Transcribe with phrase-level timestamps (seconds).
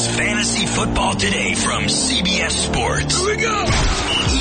[0.00, 3.18] is Fantasy Football Today from CBS Sports.
[3.18, 3.64] Here we go.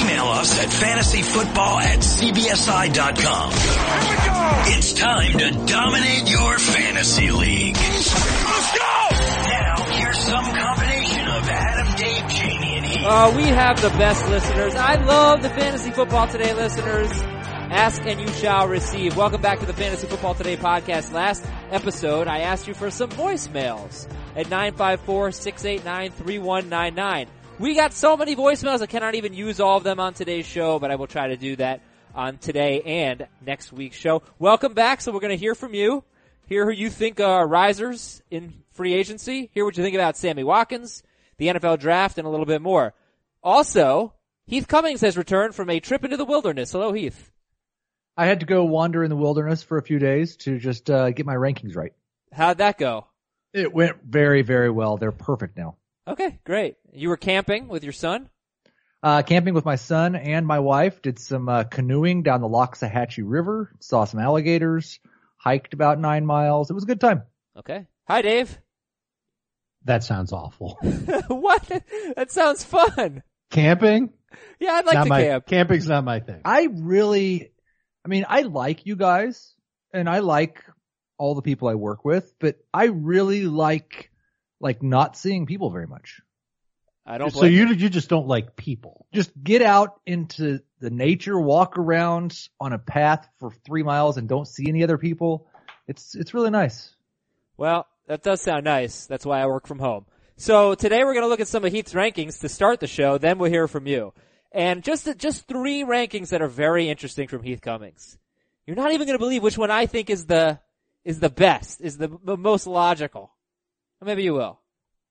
[0.01, 3.51] Email us at fantasyfootball at cbsi.com.
[3.51, 4.77] Here we go.
[4.77, 7.75] It's time to dominate your fantasy league.
[7.75, 9.07] Let's go.
[9.49, 13.05] Now, here's some combination of Adam, Dave, Jamie, and Heath.
[13.05, 14.76] Uh, we have the best listeners.
[14.76, 17.12] I love the Fantasy Football Today listeners.
[17.72, 19.16] Ask and you shall receive.
[19.16, 21.13] Welcome back to the Fantasy Football Today podcast.
[21.13, 27.27] Last episode, I asked you for some voicemails at 954-689-3199.
[27.59, 30.79] We got so many voicemails, I cannot even use all of them on today's show,
[30.79, 31.81] but I will try to do that
[32.16, 34.23] on today and next week's show.
[34.40, 35.01] Welcome back.
[35.01, 36.04] So we're going to hear from you.
[36.48, 39.51] Hear who you think are risers in free agency.
[39.54, 41.04] Hear what you think about Sammy Watkins,
[41.38, 42.95] the NFL draft, and a little bit more.
[43.43, 44.15] Also,
[44.48, 46.71] Heath Cummings has returned from a trip into the wilderness.
[46.71, 47.29] Hello, Heath.
[48.19, 51.11] I had to go wander in the wilderness for a few days to just uh,
[51.11, 51.93] get my rankings right.
[52.33, 53.07] How'd that go?
[53.53, 54.97] It went very, very well.
[54.97, 55.77] They're perfect now.
[56.05, 56.75] Okay, great.
[56.91, 58.29] You were camping with your son?
[59.01, 63.23] Uh, camping with my son and my wife, did some uh, canoeing down the Loxahatchee
[63.26, 65.00] River, saw some alligators,
[65.38, 66.70] hiked about nine miles.
[66.70, 67.23] It was a good time.
[67.56, 67.88] Okay.
[68.09, 68.59] Hi, Dave.
[69.86, 70.78] That sounds awful.
[71.30, 71.66] what?
[72.17, 73.23] That sounds fun.
[73.50, 74.11] Camping?
[74.59, 75.45] Yeah, I'd like not to my, camp.
[75.48, 76.42] Camping's not my thing.
[76.44, 77.54] I really,
[78.10, 79.54] I mean, I like you guys
[79.94, 80.64] and I like
[81.20, 84.10] all the people I work with, but I really like,
[84.60, 86.20] like not seeing people very much.
[87.06, 89.06] I don't so you you just don't like people.
[89.14, 94.28] Just get out into the nature, walk around on a path for three miles and
[94.28, 95.46] don't see any other people.
[95.88, 96.92] It's, it's really nice.
[97.58, 99.06] Well, that does sound nice.
[99.06, 100.08] That's why I work from home.
[100.36, 103.20] So today we're going to look at some of Heath's rankings to start the show.
[103.20, 104.14] Then we'll hear from you.
[104.52, 108.17] And just just three rankings that are very interesting from Heath Cummings.
[108.66, 110.59] You're not even going to believe which one I think is the
[111.03, 113.31] is the best, is the, most logical.
[114.02, 114.59] Or maybe you will,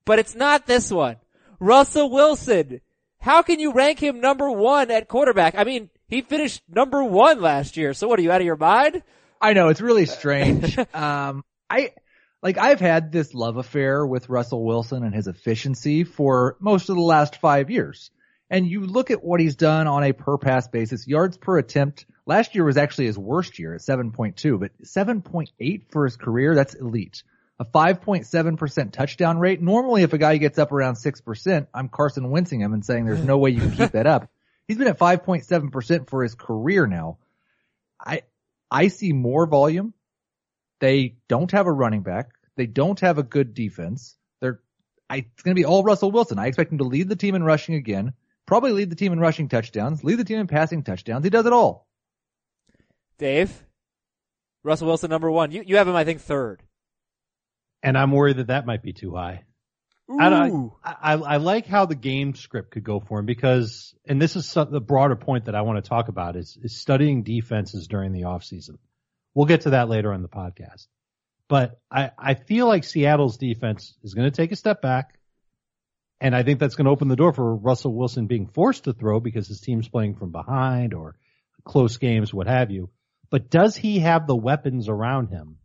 [0.05, 1.17] but it's not this one.
[1.61, 2.81] Russell Wilson.
[3.21, 5.57] How can you rank him number one at quarterback?
[5.57, 7.93] I mean, he finished number one last year.
[7.93, 9.03] So what are you out of your mind?
[9.41, 10.79] I know it's really strange.
[10.95, 11.93] um, I
[12.43, 16.97] like I've had this love affair with Russell Wilson and his efficiency for most of
[16.97, 18.11] the last five years.
[18.51, 22.07] And you look at what he's done on a per pass basis, yards per attempt.
[22.25, 26.75] Last year was actually his worst year at 7.2, but 7.8 for his career, that's
[26.75, 27.23] elite.
[27.61, 29.61] A 5.7% touchdown rate.
[29.61, 33.25] Normally if a guy gets up around 6%, I'm Carson Wentzing him and saying there's
[33.25, 34.31] no way you can keep that up.
[34.69, 37.19] He's been at 5.7% for his career now.
[37.99, 38.23] I,
[38.71, 39.95] I see more volume.
[40.79, 42.31] They don't have a running back.
[42.57, 44.17] They don't have a good defense.
[44.41, 44.61] They're,
[45.09, 46.39] I, it's going to be all Russell Wilson.
[46.39, 48.13] I expect him to lead the team in rushing again,
[48.49, 51.23] probably lead the team in rushing touchdowns, lead the team in passing touchdowns.
[51.23, 51.87] He does it all.
[53.19, 53.53] Dave,
[54.65, 55.53] Russell Wilson number one.
[55.53, 56.63] You you have him, I think, third.
[57.83, 59.45] And I'm worried that that might be too high.
[60.19, 63.95] I, don't, I, I, I like how the game script could go for him because,
[64.07, 66.81] and this is some, the broader point that I want to talk about is, is
[66.81, 68.79] studying defenses during the offseason.
[69.35, 70.87] We'll get to that later on the podcast.
[71.47, 75.18] But I, I feel like Seattle's defense is going to take a step back.
[76.21, 78.93] And I think that's going to open the door for Russell Wilson being forced to
[78.93, 81.17] throw because his team's playing from behind or
[81.65, 82.91] close games, what have you.
[83.31, 85.59] But does he have the weapons around him?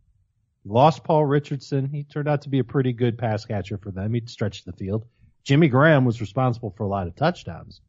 [0.64, 1.88] Lost Paul Richardson.
[1.88, 4.14] He turned out to be a pretty good pass catcher for them.
[4.14, 5.06] He'd stretched the field.
[5.44, 7.80] Jimmy Graham was responsible for a lot of touchdowns.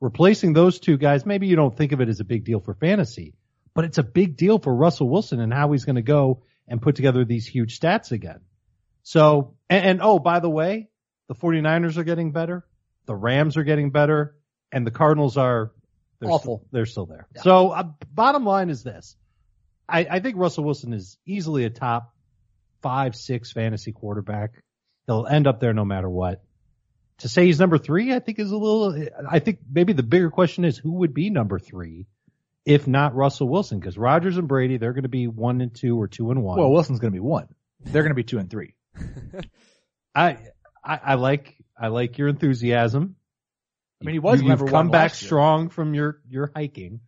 [0.00, 2.74] Replacing those two guys, maybe you don't think of it as a big deal for
[2.74, 3.34] fantasy,
[3.74, 6.82] but it's a big deal for Russell Wilson and how he's going to go and
[6.82, 8.40] put together these huge stats again.
[9.02, 10.89] So, and, and, oh, by the way,
[11.30, 12.66] the 49ers are getting better.
[13.06, 14.34] The Rams are getting better
[14.72, 15.70] and the Cardinals are
[16.18, 16.58] they're Awful.
[16.58, 17.28] Still, they're still there.
[17.36, 17.42] Yeah.
[17.42, 19.14] So uh, bottom line is this.
[19.88, 22.12] I, I think Russell Wilson is easily a top
[22.82, 24.50] five, six fantasy quarterback.
[25.06, 26.42] He'll end up there no matter what.
[27.18, 30.30] To say he's number three, I think is a little, I think maybe the bigger
[30.30, 32.08] question is who would be number three
[32.64, 33.78] if not Russell Wilson?
[33.78, 36.58] Because Rodgers and Brady, they're going to be one and two or two and one.
[36.58, 37.46] Well, Wilson's going to be one.
[37.84, 38.74] They're going to be two and three.
[40.14, 40.38] I,
[40.82, 43.16] I, I like, I like your enthusiasm.
[44.00, 45.28] I mean, he was you, number have one come back last year.
[45.28, 47.00] strong from your, your hiking.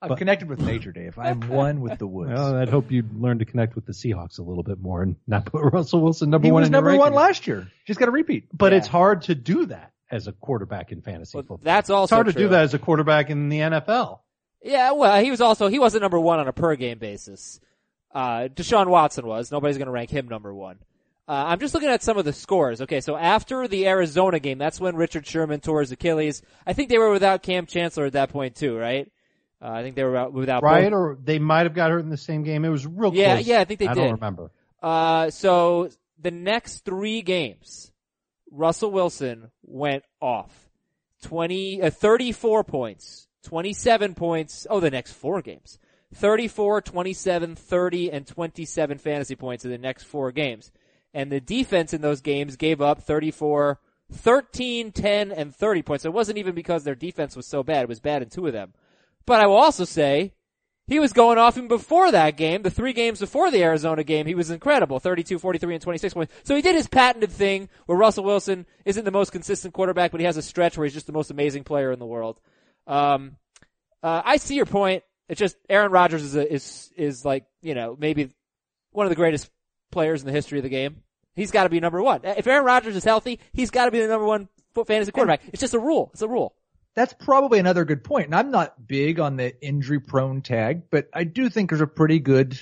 [0.00, 1.18] I'm But- connected with nature, Dave.
[1.18, 2.30] I'm one with the woods.
[2.32, 5.16] Well, I'd hope you'd learn to connect with the Seahawks a little bit more and
[5.26, 7.68] not put Russell Wilson number he one was in number one last year.
[7.86, 8.46] Just got to repeat.
[8.52, 8.78] But Yeah.
[8.78, 11.60] it's hard to do that as a quarterback in fantasy Well, football.
[11.62, 14.20] that's also it's hard to do that as a quarterback in the NFL.
[14.62, 17.60] Yeah, well, he was also he wasn't number one on a per game basis.
[18.14, 19.52] Uh, Deshaun Watson was.
[19.52, 20.78] Nobody's going to rank him number one.
[21.28, 22.80] Uh, I'm just looking at some of the scores.
[22.82, 26.40] Okay, so after the Arizona game, that's when Richard Sherman tore his Achilles.
[26.66, 29.10] I think they were without Cam Chancellor at that point too, right?
[29.60, 30.62] Uh, I think they were out, without.
[30.62, 30.92] Right?
[30.92, 32.64] Or they might have got hurt in the same game.
[32.64, 33.46] It was real Yeah, close.
[33.46, 34.00] yeah, I think they I did.
[34.02, 34.50] don't remember.
[34.82, 35.88] Uh, so
[36.20, 37.90] the next three games,
[38.52, 40.68] Russell Wilson went off.
[41.22, 44.66] 20, uh, 34 points, 27 points.
[44.70, 45.78] Oh, the next four games.
[46.14, 50.70] 34, 27, 30, and 27 fantasy points in the next four games.
[51.16, 53.80] And the defense in those games gave up 34,
[54.12, 56.02] 13, 10, and 30 points.
[56.02, 57.84] So it wasn't even because their defense was so bad.
[57.84, 58.74] It was bad in two of them.
[59.24, 60.34] But I will also say,
[60.86, 62.60] he was going off even before that game.
[62.60, 65.00] The three games before the Arizona game, he was incredible.
[65.00, 66.34] 32, 43, and 26 points.
[66.44, 70.20] So he did his patented thing where Russell Wilson isn't the most consistent quarterback, but
[70.20, 72.38] he has a stretch where he's just the most amazing player in the world.
[72.86, 73.38] Um,
[74.02, 75.02] uh, I see your point.
[75.30, 78.28] It's just Aaron Rodgers is a, is is like you know maybe
[78.92, 79.50] one of the greatest
[79.90, 81.02] players in the history of the game.
[81.34, 82.20] He's got to be number one.
[82.24, 84.48] If Aaron Rodgers is healthy, he's got to be the number one
[84.86, 85.42] fantasy quarterback.
[85.52, 86.10] It's just a rule.
[86.12, 86.54] It's a rule.
[86.94, 88.26] That's probably another good point.
[88.26, 91.86] And I'm not big on the injury prone tag, but I do think there's a
[91.86, 92.58] pretty good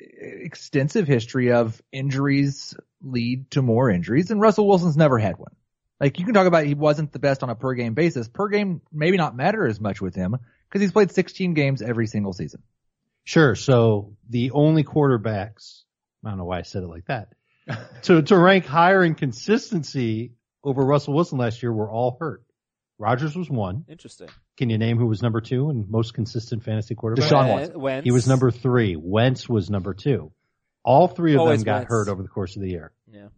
[0.00, 5.52] eh, extensive history of injuries lead to more injuries and Russell Wilson's never had one.
[5.98, 8.28] Like you can talk about he wasn't the best on a per game basis.
[8.28, 10.36] Per game maybe not matter as much with him
[10.68, 12.62] because he's played 16 games every single season.
[13.24, 13.54] Sure.
[13.54, 15.82] So the only quarterbacks,
[16.24, 17.28] I don't know why I said it like that,
[18.02, 20.32] to, to rank higher in consistency
[20.62, 22.42] over Russell Wilson last year were all hurt.
[22.98, 23.84] Rodgers was one.
[23.88, 24.28] Interesting.
[24.58, 27.30] Can you name who was number two and most consistent fantasy quarterback?
[27.30, 27.80] Deshaun Watson.
[27.80, 28.04] Wentz.
[28.04, 28.94] He was number three.
[28.94, 30.32] Wentz was number two.
[30.84, 31.88] All three of Always them got Wentz.
[31.88, 32.92] hurt over the course of the year.
[33.10, 33.28] Yeah.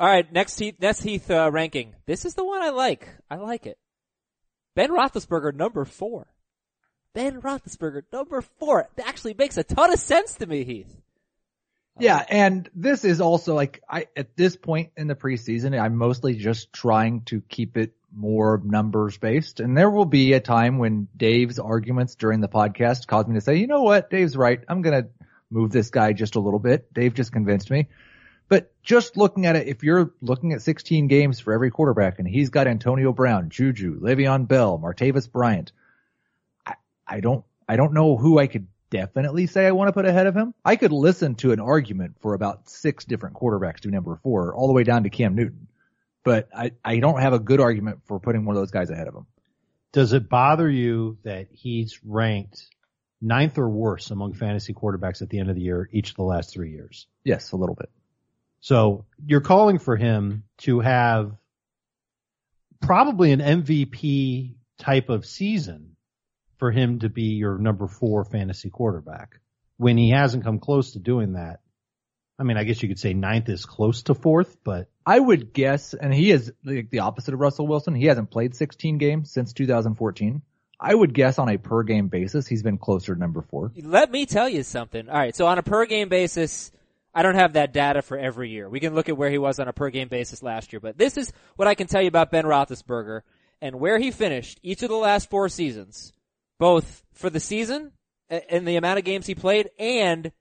[0.00, 1.94] All right, next Heath, next Heath uh, ranking.
[2.06, 3.08] This is the one I like.
[3.30, 3.78] I like it.
[4.74, 6.26] Ben Roethlisberger, number four.
[7.14, 8.88] Ben Roethlisberger, number four.
[8.96, 10.94] It actually makes a ton of sense to me, Heath.
[12.00, 16.34] Yeah, and this is also like I at this point in the preseason, I'm mostly
[16.34, 19.60] just trying to keep it more numbers based.
[19.60, 23.40] And there will be a time when Dave's arguments during the podcast cause me to
[23.40, 24.60] say, you know what, Dave's right.
[24.68, 25.08] I'm gonna
[25.50, 26.92] move this guy just a little bit.
[26.92, 27.88] Dave just convinced me.
[28.48, 32.26] But just looking at it, if you're looking at 16 games for every quarterback and
[32.26, 35.72] he's got Antonio Brown, Juju, Le'Veon Bell, Martavis Bryant,
[36.66, 36.74] I,
[37.06, 40.26] I don't, I don't know who I could definitely say I want to put ahead
[40.26, 40.54] of him.
[40.64, 44.66] I could listen to an argument for about six different quarterbacks to number four, all
[44.66, 45.68] the way down to Cam Newton.
[46.24, 49.08] But I, I don't have a good argument for putting one of those guys ahead
[49.08, 49.26] of him.
[49.92, 52.66] Does it bother you that he's ranked
[53.20, 56.22] ninth or worse among fantasy quarterbacks at the end of the year each of the
[56.22, 57.06] last three years?
[57.24, 57.90] Yes, a little bit.
[58.60, 61.32] So you're calling for him to have
[62.80, 65.96] probably an MVP type of season
[66.58, 69.40] for him to be your number four fantasy quarterback
[69.76, 71.60] when he hasn't come close to doing that.
[72.38, 75.52] I mean, I guess you could say ninth is close to fourth, but I would
[75.52, 77.94] guess, and he is like the opposite of Russell Wilson.
[77.94, 80.42] He hasn't played 16 games since 2014.
[80.80, 83.72] I would guess on a per game basis, he's been closer to number four.
[83.76, 85.08] Let me tell you something.
[85.08, 86.70] All right, so on a per game basis,
[87.12, 88.68] I don't have that data for every year.
[88.68, 90.96] We can look at where he was on a per game basis last year, but
[90.96, 93.22] this is what I can tell you about Ben Roethlisberger
[93.60, 96.12] and where he finished each of the last four seasons,
[96.58, 97.92] both for the season
[98.28, 100.32] and the amount of games he played, and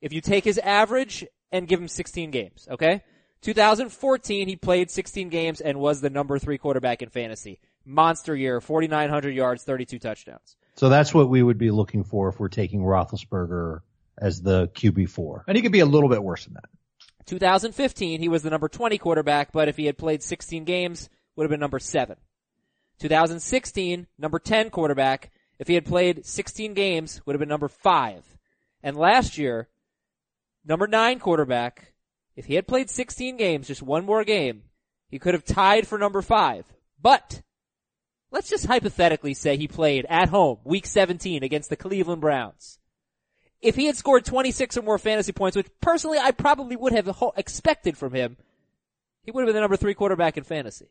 [0.00, 3.02] if you take his average and give him 16 games, okay?
[3.42, 7.60] 2014, he played 16 games and was the number three quarterback in fantasy.
[7.84, 10.56] Monster year, 4,900 yards, 32 touchdowns.
[10.74, 13.80] so that's what we would be looking for if we're taking Roethlisberger
[14.18, 15.44] as the QB four.
[15.46, 16.64] And he could be a little bit worse than that.
[17.26, 21.44] 2015, he was the number 20 quarterback, but if he had played 16 games, would
[21.44, 22.16] have been number 7.
[22.98, 25.30] 2016, number 10 quarterback.
[25.58, 28.38] If he had played 16 games, would have been number 5.
[28.82, 29.68] And last year,
[30.64, 31.92] number 9 quarterback.
[32.34, 34.64] If he had played 16 games, just one more game,
[35.08, 36.66] he could have tied for number 5.
[37.00, 37.42] But,
[38.30, 42.78] let's just hypothetically say he played at home, week 17 against the Cleveland Browns
[43.66, 47.10] if he had scored 26 or more fantasy points, which personally I probably would have
[47.36, 48.36] expected from him,
[49.22, 50.86] he would have been the number three quarterback in fantasy.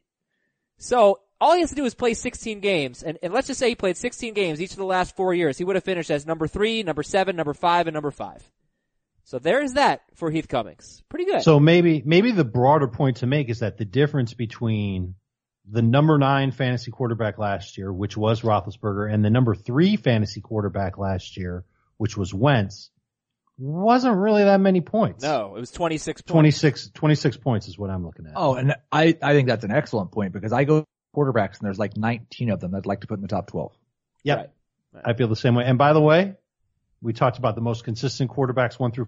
[0.78, 3.70] So all he has to do is play 16 games, and, and let's just say
[3.70, 5.58] he played 16 games each of the last four years.
[5.58, 8.50] He would have finished as number three, number seven, number five, and number five.
[9.24, 11.04] So there is that for Heath Cummings.
[11.10, 11.42] Pretty good.
[11.42, 15.16] So maybe, maybe the broader point to make is that the difference between
[15.70, 20.42] the number nine fantasy quarterback last year, which was Roethlisberger, and the number three fantasy
[20.42, 21.66] quarterback last year,
[21.98, 22.92] which was Wentz,
[23.58, 25.24] wasn't really that many points.
[25.24, 26.32] no, it was 26 points.
[26.32, 28.34] 26, 26 points is what I'm looking at.
[28.36, 30.86] Oh, and I, I think that's an excellent point because I go
[31.16, 33.72] quarterbacks and there's like 19 of them I'd like to put in the top 12.
[34.24, 34.54] Yep.
[34.94, 35.04] Right.
[35.06, 35.64] I feel the same way.
[35.66, 36.36] And by the way,
[37.02, 39.08] we talked about the most consistent quarterbacks one through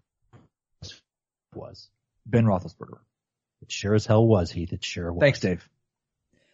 [1.54, 1.90] was.
[2.26, 3.00] Ben Roethlisberger.
[3.62, 4.74] It sure as hell was, Heath.
[4.74, 5.22] It sure was.
[5.22, 5.68] Thanks, Dave.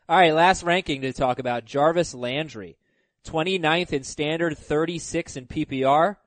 [0.07, 2.77] All right, last ranking to talk about Jarvis Landry.
[3.25, 6.17] 29th in standard, 36 in PPR.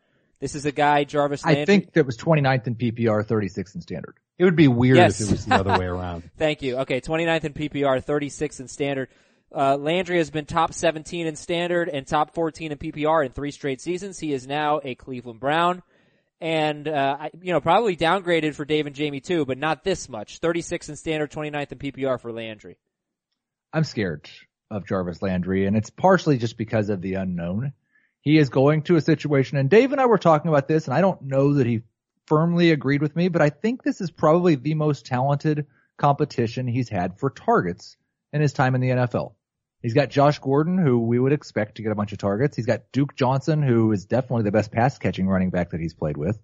[0.40, 1.62] This is a guy, Jarvis Landry.
[1.62, 4.16] I think that was 29th in PPR, 36th in standard.
[4.38, 5.20] It would be weird Yes.
[5.20, 6.30] if it was the other way around.
[6.36, 6.78] Thank you.
[6.80, 9.08] Okay, 29th in PPR, 36 in standard.
[9.54, 13.50] Uh, Landry has been top 17 in standard and top 14 in PPR in three
[13.50, 14.18] straight seasons.
[14.18, 15.82] He is now a Cleveland Brown.
[16.38, 20.38] And, uh, you know, probably downgraded for Dave and Jamie too, but not this much.
[20.40, 22.76] 36 in standard, 29th in PPR for Landry.
[23.72, 24.28] I'm scared
[24.70, 27.72] of Jarvis Landry, and it's partially just because of the unknown.
[28.26, 30.94] He is going to a situation, and Dave and I were talking about this, and
[30.94, 31.82] I don't know that he
[32.26, 35.66] firmly agreed with me, but I think this is probably the most talented
[35.96, 37.96] competition he's had for targets
[38.32, 39.34] in his time in the NFL.
[39.80, 42.56] He's got Josh Gordon, who we would expect to get a bunch of targets.
[42.56, 45.94] He's got Duke Johnson, who is definitely the best pass catching running back that he's
[45.94, 46.36] played with.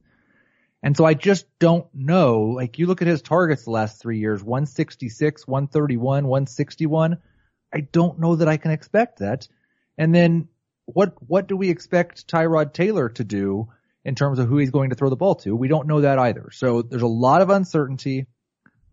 [0.84, 2.42] And so I just don't know.
[2.42, 7.18] Like you look at his targets the last three years, 166, 131, 161.
[7.74, 9.48] I don't know that I can expect that.
[9.98, 10.46] And then
[10.94, 13.68] what, what do we expect Tyrod Taylor to do
[14.04, 15.54] in terms of who he's going to throw the ball to?
[15.54, 16.50] We don't know that either.
[16.52, 18.26] So there's a lot of uncertainty.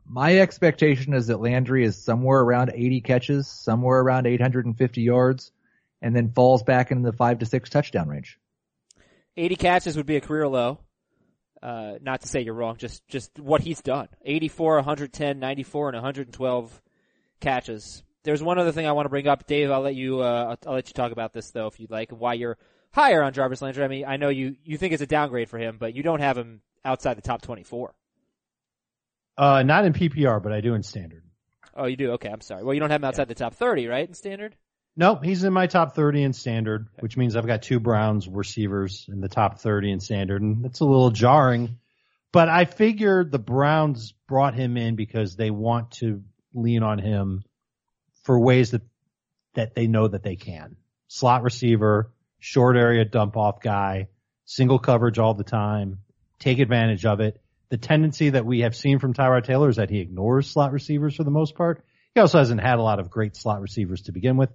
[0.05, 5.51] My expectation is that Landry is somewhere around 80 catches, somewhere around 850 yards,
[6.01, 8.39] and then falls back into the five to six touchdown range.
[9.37, 10.79] 80 catches would be a career low.
[11.61, 14.07] Uh, not to say you're wrong, just, just what he's done.
[14.23, 16.81] 84, 110, 94, and 112
[17.41, 18.03] catches.
[18.23, 19.47] There's one other thing I want to bring up.
[19.47, 22.11] Dave, I'll let you, uh, I'll, let you talk about this though, if you'd like,
[22.11, 22.57] why you're
[22.91, 23.83] higher on Jarvis Landry.
[23.83, 26.19] I mean, I know you, you think it's a downgrade for him, but you don't
[26.19, 27.93] have him outside the top 24.
[29.37, 31.23] Uh, not in PPR, but I do in standard.
[31.73, 32.11] Oh, you do?
[32.11, 32.63] Okay, I'm sorry.
[32.63, 34.55] Well, you don't have him outside the top 30, right, in standard?
[34.97, 39.05] Nope, he's in my top 30 in standard, which means I've got two Browns receivers
[39.07, 41.77] in the top 30 in standard, and that's a little jarring.
[42.33, 46.21] But I figure the Browns brought him in because they want to
[46.53, 47.43] lean on him
[48.23, 48.81] for ways that
[49.55, 50.75] that they know that they can.
[51.07, 54.07] Slot receiver, short area dump off guy,
[54.45, 55.99] single coverage all the time,
[56.39, 57.41] take advantage of it.
[57.69, 61.15] The tendency that we have seen from Tyrod Taylor is that he ignores slot receivers
[61.15, 61.83] for the most part.
[62.15, 64.49] He also hasn't had a lot of great slot receivers to begin with.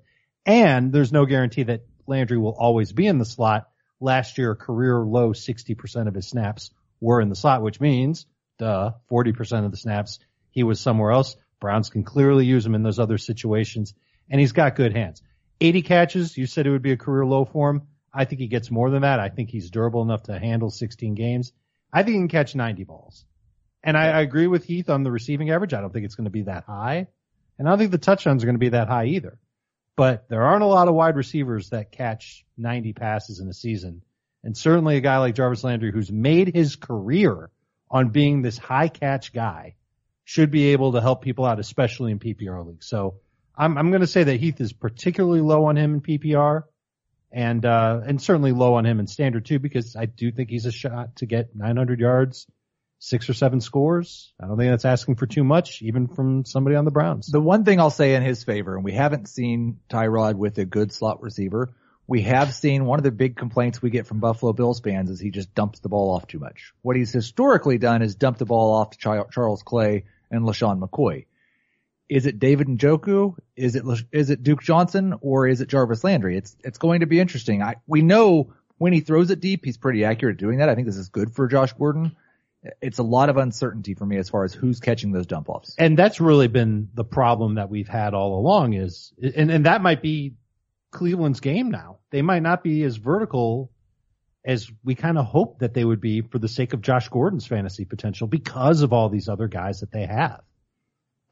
[0.44, 3.68] And there's no guarantee that Landry will always be in the slot.
[4.00, 8.26] Last year, career low 60% of his snaps were in the slot, which means,
[8.58, 10.18] duh, 40% of the snaps
[10.50, 11.36] he was somewhere else.
[11.60, 13.94] Browns can clearly use him in those other situations,
[14.30, 15.22] and he's got good hands.
[15.60, 17.82] 80 catches, you said it would be a career low for him.
[18.12, 19.20] I think he gets more than that.
[19.20, 21.52] I think he's durable enough to handle 16 games.
[21.92, 23.24] I think he can catch 90 balls.
[23.82, 25.74] And I, I agree with Heath on the receiving average.
[25.74, 27.08] I don't think it's going to be that high.
[27.58, 29.38] And I don't think the touchdowns are going to be that high either.
[29.96, 34.02] But there aren't a lot of wide receivers that catch 90 passes in a season.
[34.42, 37.50] And certainly a guy like Jarvis Landry, who's made his career
[37.90, 39.76] on being this high catch guy,
[40.24, 42.86] should be able to help people out, especially in PPR leagues.
[42.86, 43.16] So
[43.56, 46.62] I'm, I'm going to say that Heath is particularly low on him in PPR
[47.30, 50.66] and, uh, and certainly low on him in standard too, because I do think he's
[50.66, 52.46] a shot to get 900 yards,
[52.98, 54.32] six or seven scores.
[54.40, 57.26] I don't think that's asking for too much, even from somebody on the Browns.
[57.26, 60.64] The one thing I'll say in his favor, and we haven't seen Tyrod with a
[60.64, 61.74] good slot receiver.
[62.06, 65.20] We have seen one of the big complaints we get from Buffalo Bills fans is
[65.20, 66.72] he just dumps the ball off too much.
[66.82, 70.04] What he's historically done is dump the ball off to Charles Clay
[70.34, 71.26] and LeSean McCoy.
[72.08, 73.36] Is it David Njoku?
[73.56, 76.36] Is it is it Duke Johnson or is it Jarvis Landry?
[76.36, 77.62] It's it's going to be interesting.
[77.62, 80.68] I we know when he throws it deep, he's pretty accurate at doing that.
[80.68, 82.14] I think this is good for Josh Gordon.
[82.80, 85.74] It's a lot of uncertainty for me as far as who's catching those dump offs.
[85.78, 89.82] and that's really been the problem that we've had all along is, and, and that
[89.82, 90.34] might be
[90.90, 91.98] Cleveland's game now.
[92.10, 93.70] They might not be as vertical
[94.44, 97.46] as we kind of hoped that they would be for the sake of Josh Gordon's
[97.46, 100.42] fantasy potential because of all these other guys that they have.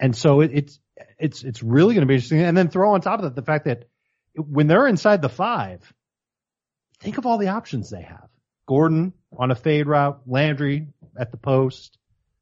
[0.01, 0.81] And so it, it's,
[1.19, 2.41] it's, it's really going to be interesting.
[2.41, 3.89] And then throw on top of that the fact that
[4.35, 5.93] when they're inside the five,
[7.01, 8.29] think of all the options they have.
[8.67, 10.89] Gordon on a fade route, Landry
[11.19, 11.99] at the post,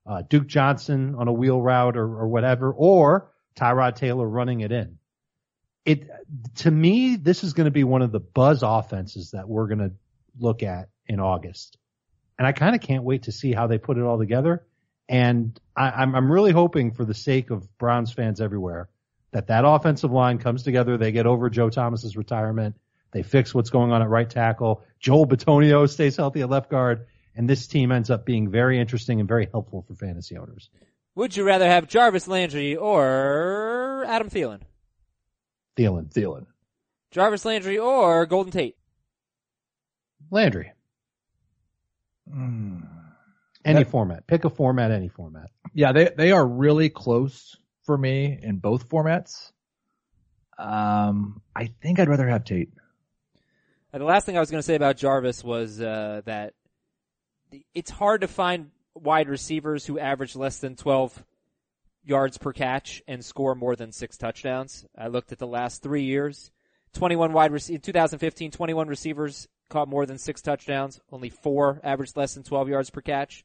[0.07, 4.71] uh, Duke Johnson on a wheel route or, or whatever, or Tyrod Taylor running it
[4.71, 4.99] in.
[5.85, 6.09] It,
[6.57, 9.79] to me, this is going to be one of the buzz offenses that we're going
[9.79, 9.93] to
[10.41, 11.77] look at in August.
[12.39, 14.65] And I kind of can't wait to see how they put it all together.
[15.09, 18.89] And I, I'm, I'm really hoping for the sake of Browns fans everywhere
[19.33, 20.97] that that offensive line comes together.
[20.97, 22.77] They get over Joe Thomas's retirement.
[23.13, 24.83] They fix what's going on at right tackle.
[24.99, 27.07] Joel Bitonio stays healthy at left guard.
[27.37, 30.69] And this team ends up being very interesting and very helpful for fantasy owners.
[31.15, 34.61] Would you rather have Jarvis Landry or Adam Thielen?
[35.77, 36.13] Thielen.
[36.13, 36.47] Thielen.
[37.11, 38.77] Jarvis Landry or Golden Tate?
[40.31, 40.73] Landry.
[42.29, 42.87] Mm.
[43.65, 44.27] Any That- format.
[44.27, 45.51] Pick a format, any format.
[45.75, 49.53] Yeah, they they are really close for me in both formats.
[50.59, 52.71] Um, I think I'd rather have Tate.
[53.93, 56.55] And the last thing I was going to say about Jarvis was uh, that
[57.75, 61.25] it's hard to find wide receivers who average less than 12
[62.05, 64.87] yards per catch and score more than six touchdowns.
[64.97, 66.51] I looked at the last three years.
[66.95, 71.01] 21 wide receivers, 2015, 21 receivers caught more than six touchdowns.
[71.11, 73.45] Only four averaged less than 12 yards per catch.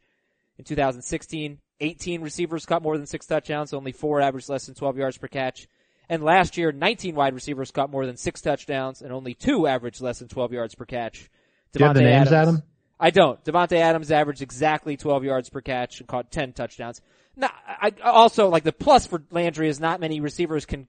[0.58, 3.74] In 2016, 18 receivers caught more than six touchdowns.
[3.74, 5.68] Only four averaged less than 12 yards per catch.
[6.10, 10.02] And last year, 19 wide receivers caught more than six touchdowns and only two averaged
[10.02, 11.30] less than 12 yards per catch.
[11.72, 12.64] Do you have the names, Adam?
[13.00, 13.44] I don't.
[13.44, 17.02] Davante Adams averaged exactly 12 yards per catch and caught 10 touchdowns.
[17.36, 20.88] Now, I also like the plus for Landry is not many receivers can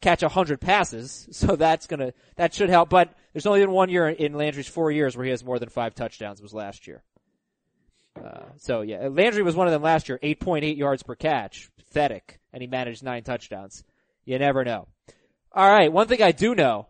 [0.00, 2.90] catch a 100 passes, so that's gonna that should help.
[2.90, 5.68] But there's only been one year in Landry's four years where he has more than
[5.68, 6.42] five touchdowns.
[6.42, 7.02] Was last year.
[8.22, 12.40] Uh, so yeah, Landry was one of them last year, 8.8 yards per catch, pathetic,
[12.52, 13.84] and he managed nine touchdowns.
[14.24, 14.88] You never know.
[15.52, 16.88] All right, one thing I do know,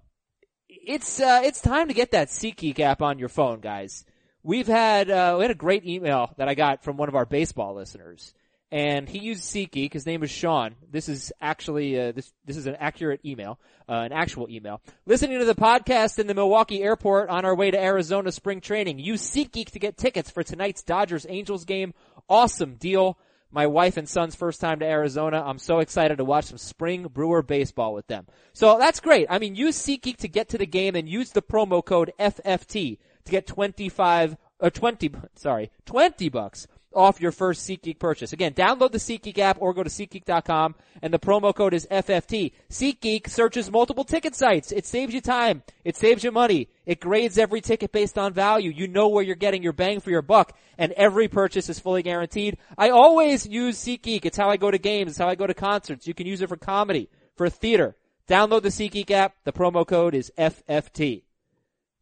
[0.69, 4.05] it's uh, it's time to get that SeatGeek app on your phone, guys.
[4.43, 7.27] We've had uh, we had a great email that I got from one of our
[7.27, 8.35] baseball listeners,
[8.71, 9.93] and he used SeatGeek.
[9.93, 10.75] His name is Sean.
[10.91, 13.59] This is actually uh, this this is an accurate email,
[13.89, 14.81] uh, an actual email.
[15.07, 18.99] Listening to the podcast in the Milwaukee airport on our way to Arizona spring training.
[18.99, 21.95] Use SeatGeek to get tickets for tonight's Dodgers Angels game.
[22.29, 23.19] Awesome deal.
[23.51, 25.43] My wife and son's first time to Arizona.
[25.43, 28.27] I'm so excited to watch some spring Brewer baseball with them.
[28.53, 29.27] So that's great.
[29.31, 32.99] I mean, use SeatGeek to get to the game and use the promo code FFT
[33.25, 38.33] to get 25 or 20, sorry, 20 bucks off your first SeatGeek purchase.
[38.33, 42.53] Again, download the SeatGeek app or go to SeatGeek.com and the promo code is FFT.
[42.71, 44.73] SeatGeek searches multiple ticket sites.
[44.73, 45.63] It saves you time.
[45.85, 46.69] It saves you money.
[46.87, 48.71] It grades every ticket based on value.
[48.71, 52.03] You know where you're getting your bang for your buck and every purchase is fully
[52.03, 52.59] guaranteed.
[52.77, 54.25] I always use SeatGeek.
[54.25, 55.11] It's how I go to games.
[55.11, 56.07] It's how I go to concerts.
[56.07, 57.97] You can use it for comedy, for theater.
[58.27, 59.35] Download the SeatGeek app.
[59.45, 61.23] The promo code is FFT.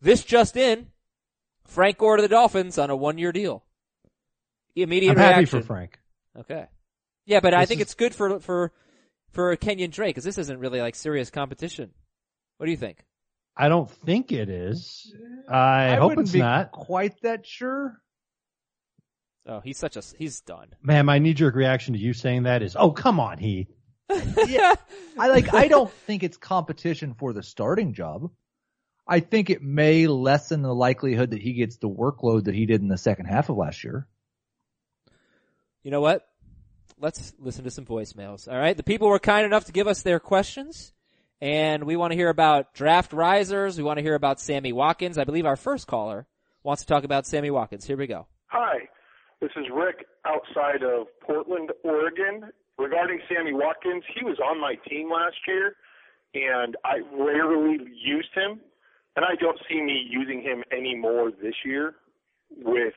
[0.00, 0.88] This just in,
[1.64, 3.65] Frank Gore to the Dolphins on a one year deal
[4.82, 5.34] immediate I'm reaction.
[5.34, 5.98] happy for Frank.
[6.38, 6.66] Okay.
[7.24, 8.72] Yeah, but I think is- it's good for for
[9.30, 11.90] for Kenyan Drake because this isn't really like serious competition.
[12.58, 13.04] What do you think?
[13.56, 15.12] I don't think it is.
[15.48, 16.72] I, hope it's be not.
[16.72, 18.00] quite that sure.
[19.46, 20.68] Oh, he's such a he's done.
[20.82, 23.68] Man, my knee jerk reaction to you saying that is, oh, come on, he.
[24.46, 24.74] Yeah,
[25.18, 25.52] I like.
[25.54, 28.30] I don't think it's competition for the starting job.
[29.08, 32.82] I think it may lessen the likelihood that he gets the workload that he did
[32.82, 34.06] in the second half of last year.
[35.86, 36.26] You know what?
[36.98, 38.52] Let's listen to some voicemails.
[38.52, 40.92] All right, the people were kind enough to give us their questions,
[41.40, 43.78] and we want to hear about draft risers.
[43.78, 45.16] We want to hear about Sammy Watkins.
[45.16, 46.26] I believe our first caller
[46.64, 47.84] wants to talk about Sammy Watkins.
[47.84, 48.26] Here we go.
[48.48, 48.88] Hi,
[49.40, 52.50] this is Rick outside of Portland, Oregon.
[52.78, 55.76] Regarding Sammy Watkins, he was on my team last year,
[56.34, 58.58] and I rarely used him,
[59.14, 61.94] and I don't see me using him anymore this year
[62.56, 62.94] with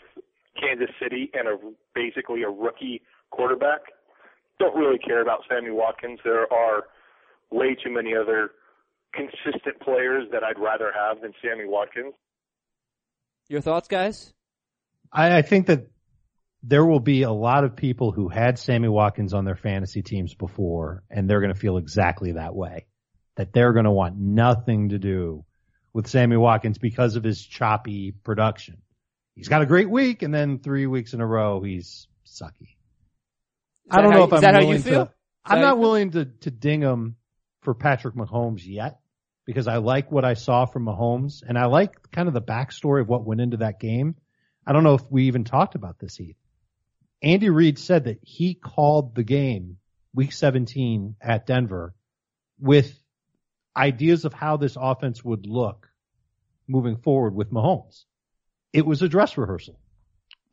[0.60, 1.58] Kansas City and a
[1.94, 3.82] basically a rookie quarterback.
[4.60, 6.20] Don't really care about Sammy Watkins.
[6.24, 6.84] There are
[7.52, 8.52] way too many other
[9.14, 12.14] consistent players that I'd rather have than Sammy Watkins.
[13.48, 14.34] Your thoughts, guys?
[15.12, 15.88] I, I think that
[16.62, 20.36] there will be a lot of people who had Sammy Watkins on their fantasy teams
[20.36, 22.86] before, and they're going to feel exactly that way.
[23.38, 25.46] That they're going to want nothing to do
[25.94, 28.82] with Sammy Watkins because of his choppy production.
[29.40, 32.76] He's got a great week, and then three weeks in a row, he's sucky.
[33.90, 35.06] I don't know how- if I'm that how you willing feel?
[35.06, 35.12] to.
[35.12, 37.16] Is I'm not willing to to ding him
[37.62, 39.00] for Patrick Mahomes yet
[39.46, 43.00] because I like what I saw from Mahomes and I like kind of the backstory
[43.00, 44.16] of what went into that game.
[44.68, 46.36] I don't know if we even talked about this, Heath.
[47.22, 49.78] Andy Reid said that he called the game
[50.14, 51.96] week 17 at Denver
[52.60, 53.02] with
[53.76, 55.90] ideas of how this offense would look
[56.68, 58.04] moving forward with Mahomes.
[58.74, 59.80] It was a dress rehearsal.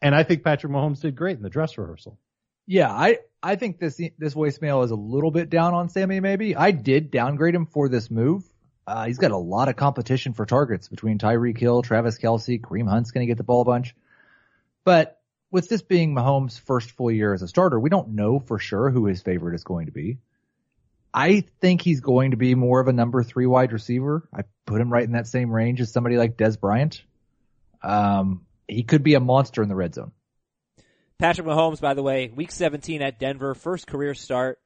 [0.03, 2.19] And I think Patrick Mahomes did great in the dress rehearsal.
[2.67, 6.21] Yeah, I I think this this voicemail is a little bit down on Sammy.
[6.21, 8.45] Maybe I did downgrade him for this move.
[8.87, 12.89] Uh, he's got a lot of competition for targets between Tyreek Hill, Travis Kelce, Kareem
[12.89, 13.97] Hunt's going to get the ball a bunch.
[14.85, 18.59] But with this being Mahomes' first full year as a starter, we don't know for
[18.59, 20.19] sure who his favorite is going to be.
[21.13, 24.29] I think he's going to be more of a number three wide receiver.
[24.33, 27.03] I put him right in that same range as somebody like Dez Bryant.
[27.83, 30.13] Um, he could be a monster in the red zone.
[31.19, 34.59] Patrick Mahomes, by the way, week 17 at Denver, first career start,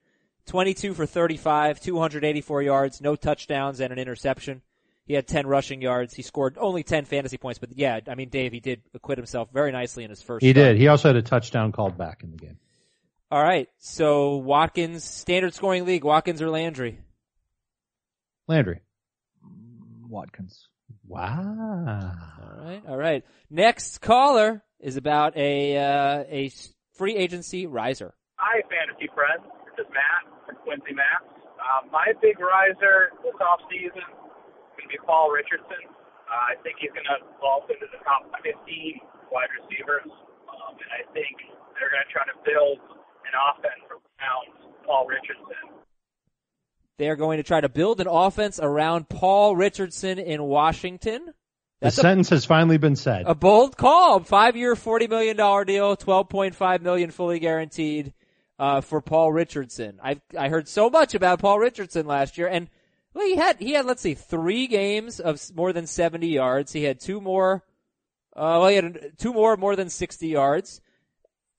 [0.47, 4.63] 22 for 35, 284 yards, no touchdowns and an interception.
[5.07, 6.15] He had 10 rushing yards.
[6.15, 9.49] He scored only 10 fantasy points, but yeah, I mean, Dave, he did acquit himself
[9.53, 10.65] very nicely in his first He start.
[10.65, 10.77] did.
[10.77, 12.59] He also had a touchdown called back in the game.
[13.31, 13.69] All right.
[13.79, 16.99] So Watkins, standard scoring league, Watkins or Landry?
[18.49, 18.81] Landry.
[20.09, 20.69] Watkins.
[21.07, 22.13] Wow.
[22.41, 22.83] All right.
[22.89, 23.25] All right.
[23.51, 28.15] Next caller is about a, uh, a s- free agency riser.
[28.37, 29.45] Hi, fantasy friends.
[29.77, 31.23] This is Matt from Quincy, Mass.
[31.61, 35.83] Uh, my big riser this off season is going to be Paul Richardson.
[36.31, 38.55] Uh, I think he's going to vault into the top 15
[39.35, 40.09] wide receivers,
[40.49, 41.37] um, and I think
[41.77, 42.79] they're going to try to build
[43.29, 44.47] an offense around
[44.87, 45.80] Paul Richardson.
[47.01, 51.33] They are going to try to build an offense around Paul Richardson in Washington.
[51.81, 53.23] That's the sentence a, has finally been said.
[53.25, 54.21] A bold call.
[54.21, 58.13] Five year, $40 million deal, 12.5 million fully guaranteed,
[58.59, 59.99] uh, for Paul Richardson.
[60.05, 62.69] I, I heard so much about Paul Richardson last year and
[63.15, 66.71] well, he had, he had, let's see, three games of more than 70 yards.
[66.71, 67.65] He had two more,
[68.37, 70.83] uh, well, he had two more more than 60 yards.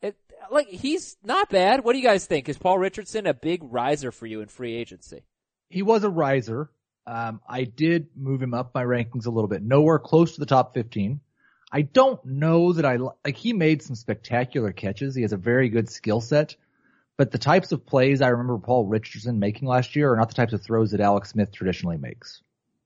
[0.03, 0.15] It,
[0.51, 1.83] like, he's not bad.
[1.83, 2.47] What do you guys think?
[2.47, 5.23] Is Paul Richardson a big riser for you in free agency?
[5.71, 6.69] He was a riser.
[7.07, 10.45] Um, I did move him up my rankings a little bit, nowhere close to the
[10.45, 11.19] top 15.
[11.71, 15.15] I don't know that I like he made some spectacular catches.
[15.15, 16.55] He has a very good skill set,
[17.17, 20.35] but the types of plays I remember Paul Richardson making last year are not the
[20.35, 22.41] types of throws that Alex Smith traditionally makes.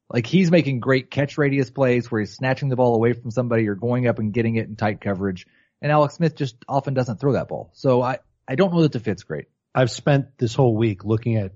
[0.09, 3.67] Like he's making great catch radius plays where he's snatching the ball away from somebody
[3.67, 5.47] or going up and getting it in tight coverage.
[5.81, 7.71] And Alex Smith just often doesn't throw that ball.
[7.73, 9.45] So I, I don't know that the fit's great.
[9.73, 11.53] I've spent this whole week looking at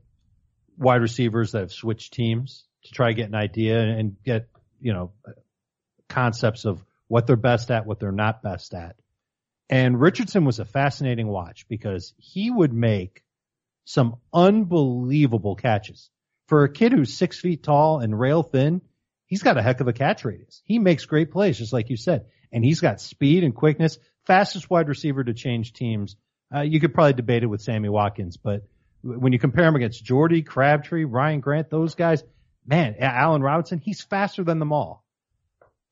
[0.79, 4.47] wide receivers that have switched teams to try to get an idea and get,
[4.79, 5.11] you know,
[6.07, 8.95] concepts of what they're best at, what they're not best at.
[9.69, 13.23] And Richardson was a fascinating watch because he would make
[13.85, 16.09] some unbelievable catches.
[16.47, 18.81] For a kid who's six feet tall and rail thin,
[19.27, 20.63] he's got a heck of a catch radius.
[20.65, 22.25] He makes great plays, just like you said.
[22.51, 23.99] And he's got speed and quickness.
[24.25, 26.15] Fastest wide receiver to change teams.
[26.53, 28.63] Uh, you could probably debate it with Sammy Watkins, but
[29.01, 32.23] when you compare him against Jordy, Crabtree, Ryan Grant, those guys,
[32.65, 35.03] man, Allen Robinson, he's faster than them all.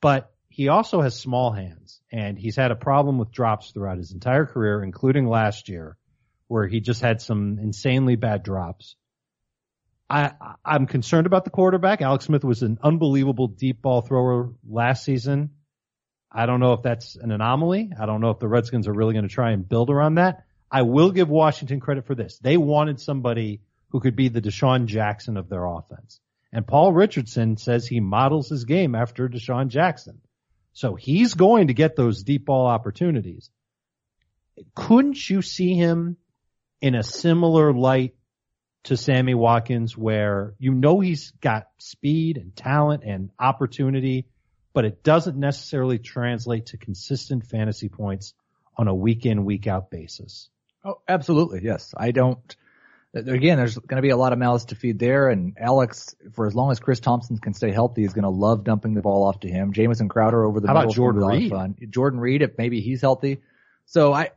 [0.02, 4.12] But he also has small hands and he's had a problem with drops throughout his
[4.12, 5.98] entire career, including last year
[6.48, 8.96] where he just had some insanely bad drops.
[10.10, 10.32] I,
[10.64, 12.02] I'm concerned about the quarterback.
[12.02, 15.52] Alex Smith was an unbelievable deep ball thrower last season.
[16.32, 17.92] I don't know if that's an anomaly.
[18.00, 20.47] I don't know if the Redskins are really going to try and build around that.
[20.72, 22.38] I will give Washington credit for this.
[22.40, 26.20] They wanted somebody who could be the DeSean Jackson of their offense.
[26.52, 30.22] And Paul Richardson says he models his game after DeSean Jackson.
[30.74, 33.50] So he's going to get those deep ball opportunities.
[34.76, 36.18] Couldn't you see him
[36.82, 38.16] in a similar light
[38.84, 44.28] to Sammy Watkins where you know he's got speed and talent and opportunity,
[44.74, 48.34] but it doesn't necessarily translate to consistent fantasy points
[48.78, 50.50] on a week in, week out basis?
[50.88, 51.60] Oh, absolutely.
[51.64, 51.94] Yes.
[51.98, 52.56] I don't,
[53.14, 56.48] again, there's going to be a lot of mouths to feed there and Alex, for
[56.48, 59.24] as long as Chris Thompson can stay healthy, is going to love dumping the ball
[59.28, 59.74] off to him.
[59.74, 60.90] Jamison Crowder over the How middle.
[60.90, 61.50] About Jordan Reed?
[61.50, 61.76] Fun.
[61.90, 63.42] Jordan Reed, if maybe he's healthy.
[63.86, 64.32] So I,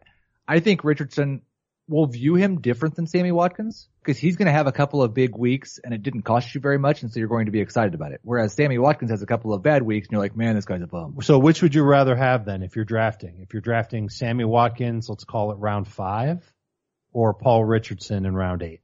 [0.48, 1.42] I think Richardson
[1.90, 5.12] will view him different than Sammy Watkins because he's going to have a couple of
[5.12, 7.02] big weeks and it didn't cost you very much.
[7.02, 8.20] And so you're going to be excited about it.
[8.22, 10.82] Whereas Sammy Watkins has a couple of bad weeks and you're like, man, this guy's
[10.82, 11.16] a bum.
[11.22, 13.40] So which would you rather have then if you're drafting?
[13.40, 16.48] If you're drafting Sammy Watkins, let's call it round five
[17.12, 18.82] or Paul Richardson in round eight?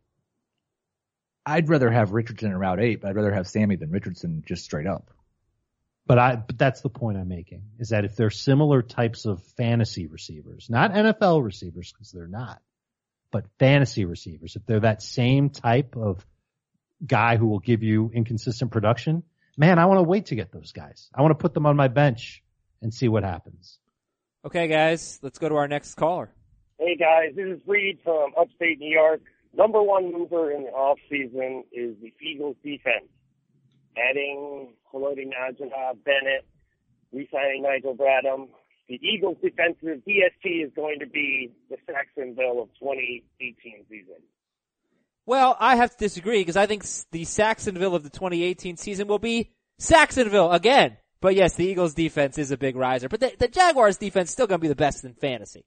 [1.47, 4.65] I'd rather have Richardson in round eight, but I'd rather have Sammy than Richardson just
[4.65, 5.13] straight up.
[6.07, 9.43] But I, but that's the point I'm making is that if they're similar types of
[9.57, 12.61] fantasy receivers, not NFL receivers because they're not,
[13.31, 16.25] but fantasy receivers, if they're that same type of
[17.05, 19.23] guy who will give you inconsistent production,
[19.57, 21.09] man, I want to wait to get those guys.
[21.15, 22.43] I want to put them on my bench
[22.83, 23.79] and see what happens.
[24.45, 26.33] Okay, guys, let's go to our next caller.
[26.79, 29.23] Hey guys, this is Reed from upstate New York.
[29.55, 33.09] Number one mover in the off season is the Eagles defense.
[33.97, 36.45] Adding Haloti Ngata, Bennett,
[37.13, 38.49] re-signing Nigel Bradham.
[38.89, 44.23] The Eagles defensive DST is going to be the Sacksonville of 2018 season.
[45.27, 49.19] Well, I have to disagree because I think the Sacksonville of the 2018 season will
[49.19, 50.97] be Sacksonville again.
[51.21, 54.33] But yes, the Eagles defense is a big riser, but the, the Jaguars defense is
[54.35, 55.65] still going to be the best in fantasy.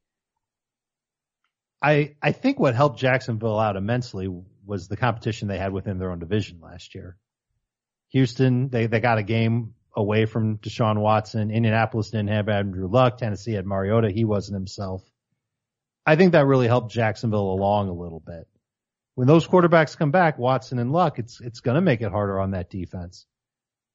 [1.82, 4.30] I, I think what helped Jacksonville out immensely
[4.66, 7.18] was the competition they had within their own division last year.
[8.10, 11.52] Houston, they, they got a game away from Deshaun Watson.
[11.52, 13.18] Indianapolis didn't have Andrew Luck.
[13.18, 14.10] Tennessee had Mariota.
[14.10, 15.04] He wasn't himself.
[16.06, 18.48] I think that really helped Jacksonville along a little bit.
[19.16, 22.40] When those quarterbacks come back, Watson and Luck, it's, it's going to make it harder
[22.40, 23.26] on that defense.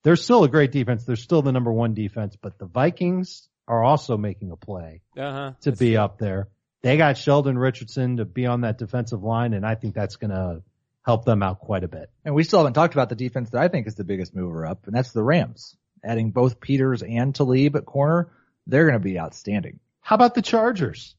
[0.02, 1.04] They're still a great defense.
[1.04, 5.52] They're still the number one defense, but the Vikings are also making a play uh-huh.
[5.62, 5.98] to be true.
[5.98, 6.48] up there.
[6.82, 10.32] They got Sheldon Richardson to be on that defensive line, and I think that's going
[10.32, 10.62] to
[11.04, 12.10] help them out quite a bit.
[12.26, 14.66] And we still haven't talked about the defense that I think is the biggest mover
[14.66, 15.76] up, and that's the Rams.
[16.04, 18.30] Adding both Peters and Talib at corner,
[18.66, 19.80] they're going to be outstanding.
[20.00, 21.16] How about the Chargers?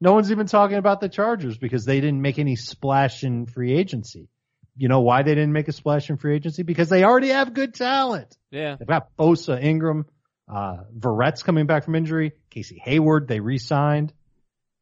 [0.00, 3.72] No one's even talking about the Chargers because they didn't make any splash in free
[3.72, 4.28] agency.
[4.76, 6.62] You know why they didn't make a splash in free agency?
[6.62, 8.36] Because they already have good talent.
[8.50, 8.76] Yeah.
[8.76, 10.06] They've got Bosa, Ingram,
[10.48, 12.32] uh, Verrett's coming back from injury.
[12.48, 14.12] Casey Hayward, they re-signed.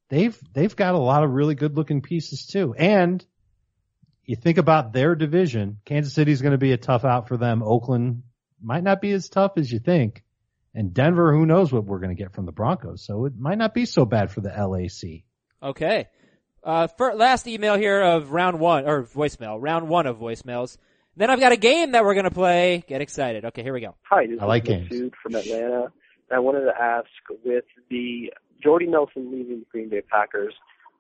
[0.09, 2.75] They've, they've got a lot of really good looking pieces too.
[2.79, 3.25] And
[4.25, 7.63] you think about their division, Kansas City's going to be a tough out for them.
[7.63, 8.23] Oakland
[8.63, 10.23] might not be as tough as you think.
[10.75, 13.05] And Denver, who knows what we're going to get from the Broncos.
[13.05, 15.23] So it might not be so bad for the LAC.
[15.63, 16.07] Okay.
[16.63, 20.77] Uh, for, last email here of round one, or voicemail, round one of voicemails.
[21.17, 22.85] Then I've got a game that we're gonna play.
[22.87, 23.45] Get excited.
[23.47, 23.97] Okay, here we go.
[24.09, 24.89] Hi, this I like is games.
[24.91, 25.93] Masood from Atlanta.
[26.31, 27.09] I wanted to ask
[27.45, 30.55] with the Jordy Nelson leaving the Green Bay Packers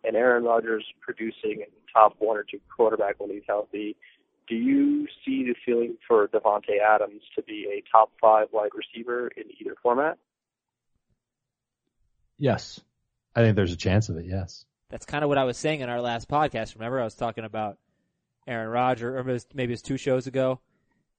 [0.05, 3.95] and Aaron Rodgers producing in top one or two quarterback when he's healthy,
[4.49, 9.29] do you see the ceiling for Davante Adams to be a top five wide receiver
[9.37, 10.19] in either format?
[12.39, 12.81] Yes.
[13.35, 14.27] I think there's a chance of it.
[14.27, 14.65] Yes.
[14.91, 16.75] That's kind of what I was saying in our last podcast.
[16.75, 17.79] Remember, I was talking about
[18.47, 19.23] Aaron Rodgers, or
[19.55, 20.61] maybe it was two shows ago.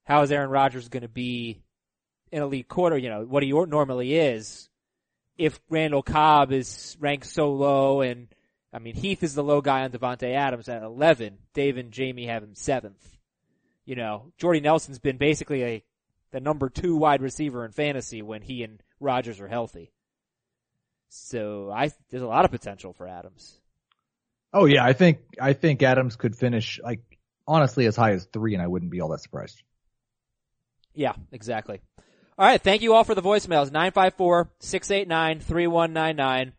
[0.06, 1.62] How is Aaron Rodgers going to be
[2.32, 2.98] an elite quarter?
[2.98, 4.70] You know what he normally is.
[5.38, 8.28] If Randall Cobb is ranked so low, and
[8.74, 12.26] I mean Heath is the low guy on Davante Adams at eleven, Dave and Jamie
[12.26, 13.18] have him seventh.
[13.89, 15.84] You know, Jordy Nelson's been basically a
[16.30, 19.91] the number two wide receiver in fantasy when he and Rodgers are healthy.
[21.08, 23.60] So I there's a lot of potential for Adams.
[24.54, 26.99] Oh yeah, I think I think Adams could finish like
[27.47, 29.63] honestly as high as three, and I wouldn't be all that surprised.
[30.93, 31.82] Yeah, exactly.
[32.38, 33.71] All right, thank you all for the voicemails.
[34.62, 36.52] 954-689-3199.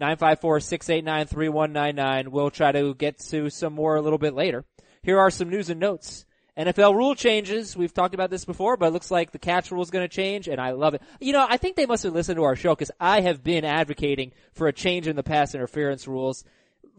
[0.00, 2.26] 954-689-3199.
[2.26, 4.64] We'll try to get to some more a little bit later.
[5.04, 6.26] Here are some news and notes.
[6.56, 7.76] NFL rule changes.
[7.76, 10.14] We've talked about this before, but it looks like the catch rule is going to
[10.14, 11.02] change, and I love it.
[11.18, 13.64] You know, I think they must have listened to our show because I have been
[13.64, 16.44] advocating for a change in the pass interference rules.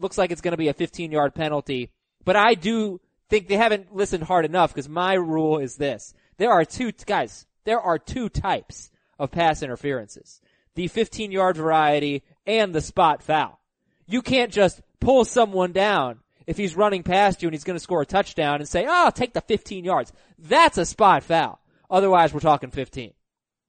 [0.00, 1.90] Looks like it's going to be a 15 yard penalty,
[2.24, 6.14] but I do think they haven't listened hard enough because my rule is this.
[6.36, 8.90] There are two, guys, there are two types
[9.20, 10.40] of pass interferences.
[10.74, 13.60] The 15 yard variety and the spot foul.
[14.06, 17.82] You can't just pull someone down if he's running past you and he's going to
[17.82, 20.12] score a touchdown and say, oh, take the 15 yards.
[20.38, 21.60] That's a spot foul.
[21.90, 23.12] Otherwise, we're talking 15.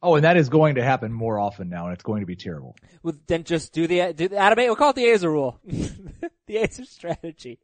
[0.02, 2.36] Oh, and that is going to happen more often now, and it's going to be
[2.36, 2.76] terrible.
[3.02, 5.60] Well, then just do the, do the Adam, we'll call it the Aizer rule.
[5.66, 7.60] the Aizer strategy.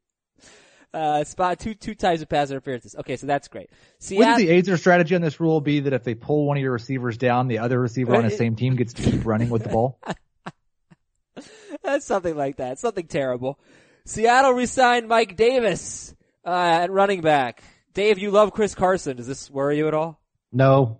[0.93, 2.95] Uh, spot two, two types of pass interferences.
[2.95, 3.69] Okay, so that's great.
[4.09, 6.63] Wouldn't Seattle, the Aizer strategy on this rule be that if they pull one of
[6.63, 9.63] your receivers down, the other receiver on the same team gets to keep running with
[9.63, 9.99] the ball?
[11.83, 12.79] That's something like that.
[12.79, 13.57] Something terrible.
[14.05, 17.63] Seattle resigned Mike Davis uh, at running back.
[17.93, 19.17] Dave, you love Chris Carson.
[19.17, 20.19] Does this worry you at all?
[20.51, 20.99] No.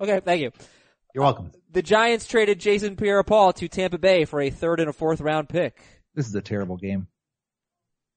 [0.00, 0.50] Okay, thank you.
[1.14, 1.52] You're welcome.
[1.70, 5.48] The Giants traded Jason Pierre-Paul to Tampa Bay for a third and a fourth round
[5.48, 5.80] pick.
[6.14, 7.06] This is a terrible game.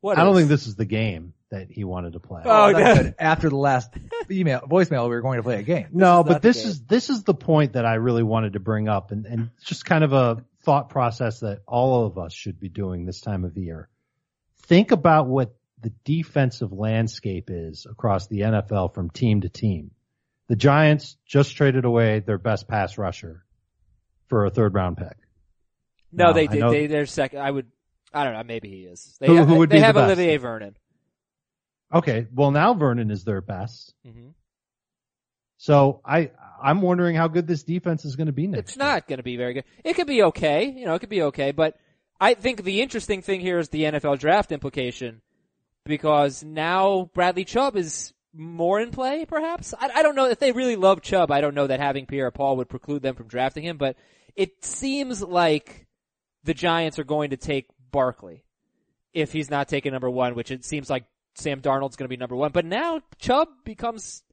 [0.01, 2.41] What I don't think this is the game that he wanted to play.
[2.45, 3.13] Oh, I thought no.
[3.19, 3.91] after the last
[4.29, 5.87] email, voicemail, we were going to play a game.
[5.91, 6.69] No, but this game.
[6.69, 9.85] is this is the point that I really wanted to bring up, and and just
[9.85, 13.55] kind of a thought process that all of us should be doing this time of
[13.57, 13.87] year.
[14.63, 19.91] Think about what the defensive landscape is across the NFL from team to team.
[20.49, 23.45] The Giants just traded away their best pass rusher
[24.27, 25.15] for a third round pick.
[26.11, 26.69] No, No, they did.
[26.69, 27.39] They, they're second.
[27.39, 27.67] I would,
[28.13, 29.15] I don't know, maybe he is.
[29.21, 30.05] They, Who- have, who would they be the have best?
[30.17, 30.75] Olivier Vernon.
[31.93, 33.93] Okay, well now Vernon is their best.
[34.05, 34.31] hmm
[35.57, 38.69] So I I'm wondering how good this defense is going to be next.
[38.69, 39.65] It's not going to be very good.
[39.83, 40.65] It could be okay.
[40.65, 41.77] You know, it could be okay, but
[42.19, 45.21] I think the interesting thing here is the NFL draft implication
[45.85, 49.73] because now Bradley Chubb is more in play, perhaps.
[49.79, 51.31] I, I don't know if they really love Chubb.
[51.31, 53.97] I don't know that having Pierre Paul would preclude them from drafting him, but
[54.35, 55.87] it seems like
[56.43, 58.43] the Giants are going to take Barkley
[59.13, 62.17] if he's not taking number one, which it seems like Sam Darnold's going to be
[62.17, 62.51] number one.
[62.51, 64.23] But now Chubb becomes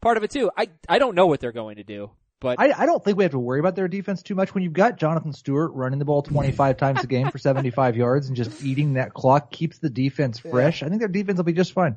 [0.00, 0.50] part of it too.
[0.56, 2.10] I I don't know what they're going to do,
[2.40, 4.62] but I, I don't think we have to worry about their defense too much when
[4.64, 8.36] you've got Jonathan Stewart running the ball 25 times a game for 75 yards and
[8.36, 10.82] just eating that clock keeps the defense fresh.
[10.82, 11.96] I think their defense will be just fine.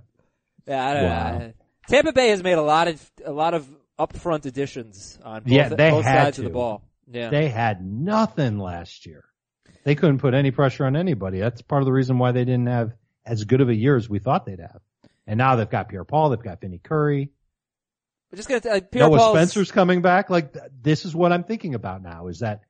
[0.68, 1.38] Yeah, I don't Wow.
[1.40, 1.54] know.
[1.90, 3.68] Tampa Bay has made a lot of a lot of
[4.00, 6.82] upfront additions on both, Yeah, they both had sides of the ball.
[7.12, 9.26] Yeah, They had nothing last year.
[9.84, 11.40] They couldn't put any pressure on anybody.
[11.40, 12.94] That's part of the reason why they didn't have
[13.26, 14.80] as good of a year as we thought they'd have.
[15.28, 17.32] And now they've got Pierre Paul, they've got Vinny Curry.
[18.34, 20.32] I'm just gonna Pierre Noah Paul's, Spencer's coming back.
[20.32, 22.62] Like this is what I'm thinking about now is that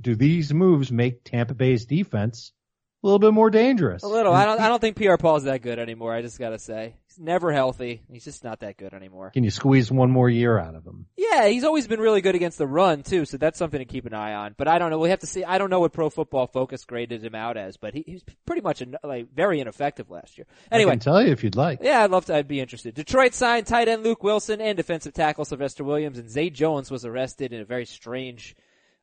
[0.00, 2.52] do these moves make Tampa Bay's defense
[3.02, 4.02] a little bit more dangerous.
[4.02, 4.32] A little.
[4.32, 4.60] I don't.
[4.60, 6.12] I don't think Pierre Paul's that good anymore.
[6.14, 8.02] I just gotta say, he's never healthy.
[8.10, 9.30] He's just not that good anymore.
[9.30, 11.06] Can you squeeze one more year out of him?
[11.16, 14.06] Yeah, he's always been really good against the run too, so that's something to keep
[14.06, 14.54] an eye on.
[14.56, 14.98] But I don't know.
[14.98, 15.44] We have to see.
[15.44, 18.62] I don't know what Pro Football Focus graded him out as, but he, he's pretty
[18.62, 20.46] much like very ineffective last year.
[20.72, 21.80] Anyway, I can tell you if you'd like.
[21.82, 22.34] yeah, I'd love to.
[22.34, 22.94] I'd be interested.
[22.94, 27.04] Detroit signed tight end Luke Wilson and defensive tackle Sylvester Williams, and Zay Jones was
[27.04, 28.56] arrested in a very strange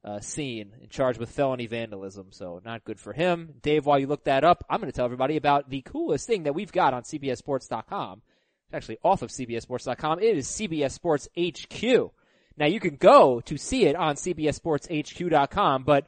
[0.04, 2.28] uh, scene and charged with felony vandalism.
[2.32, 3.56] So not good for him.
[3.62, 6.44] Dave, while you look that up, I'm going to tell everybody about the coolest thing
[6.44, 8.22] that we've got on CBSSports.com.
[8.68, 10.20] It's actually off of CBSSports.com.
[10.20, 12.12] It is CBS Sports HQ.
[12.58, 16.06] Now you can go to see it on CBSSportsHQ.com, but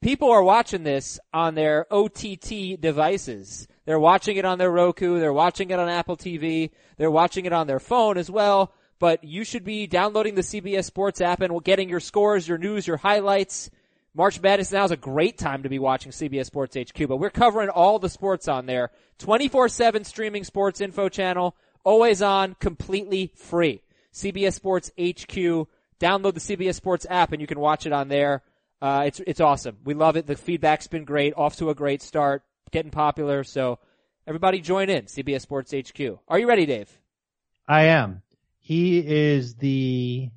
[0.00, 3.66] people are watching this on their OTT devices.
[3.84, 5.18] They're watching it on their Roku.
[5.18, 6.70] They're watching it on Apple TV.
[6.98, 8.74] They're watching it on their phone as well.
[8.98, 12.86] But you should be downloading the CBS Sports app and getting your scores, your news,
[12.86, 13.70] your highlights.
[14.14, 17.30] March Madness now is a great time to be watching CBS Sports HQ, but we're
[17.30, 18.90] covering all the sports on there.
[19.20, 23.82] 24-7 streaming sports info channel, always on, completely free.
[24.12, 25.68] CBS Sports HQ.
[26.00, 28.42] Download the CBS Sports app and you can watch it on there.
[28.80, 29.76] Uh, it's, it's awesome.
[29.84, 30.26] We love it.
[30.26, 31.34] The feedback's been great.
[31.36, 32.42] Off to a great start.
[32.70, 33.42] Getting popular.
[33.44, 33.78] So
[34.26, 35.04] everybody join in.
[35.04, 36.18] CBS Sports HQ.
[36.28, 36.90] Are you ready, Dave?
[37.66, 38.22] I am.
[38.68, 40.28] He is the,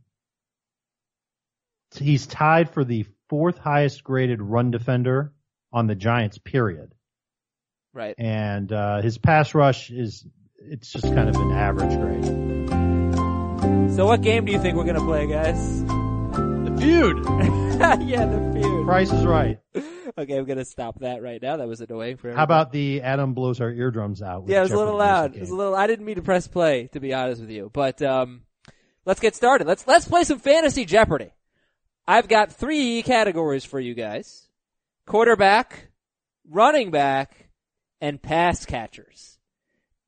[1.97, 5.33] he's tied for the fourth highest graded run defender
[5.73, 6.93] on the Giants period.
[7.93, 8.15] Right.
[8.17, 12.25] And, uh, his pass rush is, it's just kind of an average grade.
[13.97, 15.83] So what game do you think we're gonna play, guys?
[15.83, 17.17] The feud.
[18.07, 18.85] yeah, the feud.
[18.85, 19.59] Price is right.
[20.17, 21.57] Okay, I'm gonna stop that right now.
[21.57, 22.37] That was annoying for Everybody.
[22.37, 24.43] How about the Adam blows our eardrums out?
[24.47, 25.35] Yeah, it was a little loud.
[25.35, 25.75] It was a little.
[25.75, 27.69] I didn't mean to press play, to be honest with you.
[27.71, 28.41] But um,
[29.05, 29.67] let's get started.
[29.67, 31.33] Let's let's play some fantasy Jeopardy.
[32.07, 34.49] I've got three categories for you guys:
[35.05, 35.91] quarterback,
[36.49, 37.49] running back,
[38.01, 39.37] and pass catchers.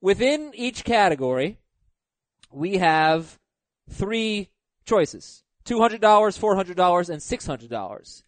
[0.02, 1.60] Within each category,
[2.52, 3.40] we have
[3.90, 4.50] three
[4.86, 8.24] choices: two hundred dollars, four hundred dollars, and six hundred dollars.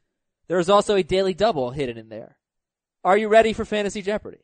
[0.48, 2.38] There is also a daily double hidden in there.
[3.04, 4.40] Are you ready for fantasy Jeopardy?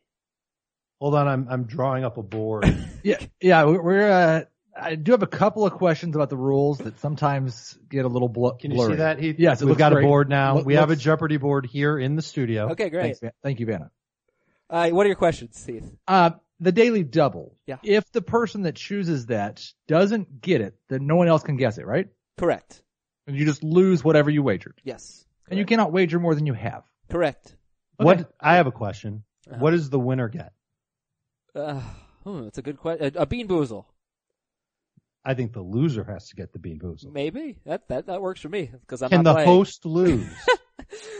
[1.00, 2.66] Hold on, I'm I'm drawing up a board.
[3.04, 4.44] Yeah, yeah, we're, we're uh,
[4.80, 8.30] I do have a couple of questions about the rules that sometimes get a little
[8.30, 8.94] bl- Can you blurry.
[8.94, 9.18] see that?
[9.18, 9.38] Heath?
[9.40, 10.06] Yes, it we've got great.
[10.06, 10.58] a board now.
[10.58, 12.70] Look- we have a Jeopardy board here in the studio.
[12.74, 13.18] Okay, great.
[13.18, 13.90] Thanks, thank you, Vanna.
[14.70, 15.92] Uh, what are your questions, Heath?
[16.08, 17.58] Uh, the daily double.
[17.66, 17.78] Yeah.
[17.82, 21.80] If the person that chooses that doesn't get it, then no one else can guess
[21.80, 22.08] it, right?
[22.38, 22.84] Correct.
[23.26, 24.80] And you just lose whatever you wagered.
[24.84, 25.26] Yes.
[25.52, 26.84] And you cannot wager more than you have.
[27.10, 27.56] Correct.
[27.98, 28.32] What?
[28.40, 29.24] I have a question.
[29.50, 29.60] Uh-huh.
[29.60, 30.54] What does the winner get?
[31.54, 31.82] Uh,
[32.24, 33.12] hmm, that's a good question.
[33.16, 33.86] A, a bean boozle.
[35.24, 37.12] I think the loser has to get the bean boozle.
[37.12, 37.58] Maybe.
[37.66, 38.72] That, that, that works for me.
[38.88, 39.48] Cause I'm Can not the playing.
[39.50, 40.26] host lose?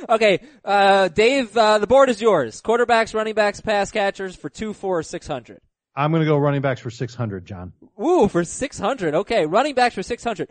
[0.10, 2.62] Okay, uh, Dave, uh, the board is yours.
[2.62, 5.62] Quarterbacks, running backs, pass catchers for two, four, six hundred.
[5.96, 7.74] I'm going to go running backs for 600, John.
[8.02, 9.14] Ooh, for 600.
[9.14, 10.50] Okay, running backs for 600.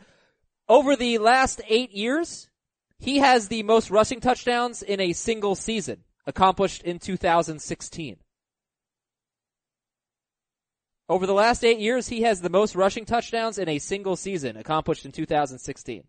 [0.68, 2.49] Over the last eight years,
[3.00, 8.16] he has the most rushing touchdowns in a single season, accomplished in 2016.
[11.08, 14.56] Over the last eight years, he has the most rushing touchdowns in a single season,
[14.56, 16.04] accomplished in 2016.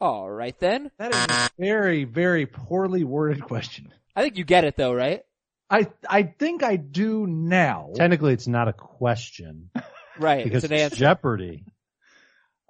[0.00, 0.90] All right then.
[0.98, 3.92] That is a very, very poorly worded question.
[4.14, 5.22] I think you get it though, right?
[5.70, 7.90] I I think I do now.
[7.94, 9.70] Technically, it's not a question
[10.18, 10.44] Right.
[10.44, 10.96] because it's an answer.
[10.96, 11.64] Jeopardy.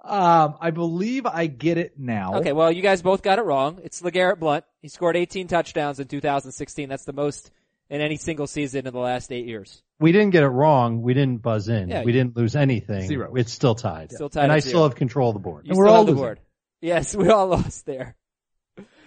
[0.07, 2.35] Um, I believe I get it now.
[2.35, 3.79] Okay, well, you guys both got it wrong.
[3.83, 4.63] It's LeGarrette Blount.
[4.81, 6.87] He scored 18 touchdowns in 2016.
[6.89, 7.51] That's the most
[7.89, 9.81] in any single season in the last eight years.
[9.99, 11.01] We didn't get it wrong.
[11.01, 11.89] We didn't buzz in.
[11.89, 12.03] Yeah.
[12.03, 13.07] we didn't lose anything.
[13.07, 13.35] Zero.
[13.35, 14.11] It's still tied.
[14.11, 14.69] Still tied And I zero.
[14.69, 15.65] still have control of the board.
[15.65, 16.23] You And we're still all have the losing.
[16.23, 16.39] board.
[16.81, 18.15] Yes, we all lost there.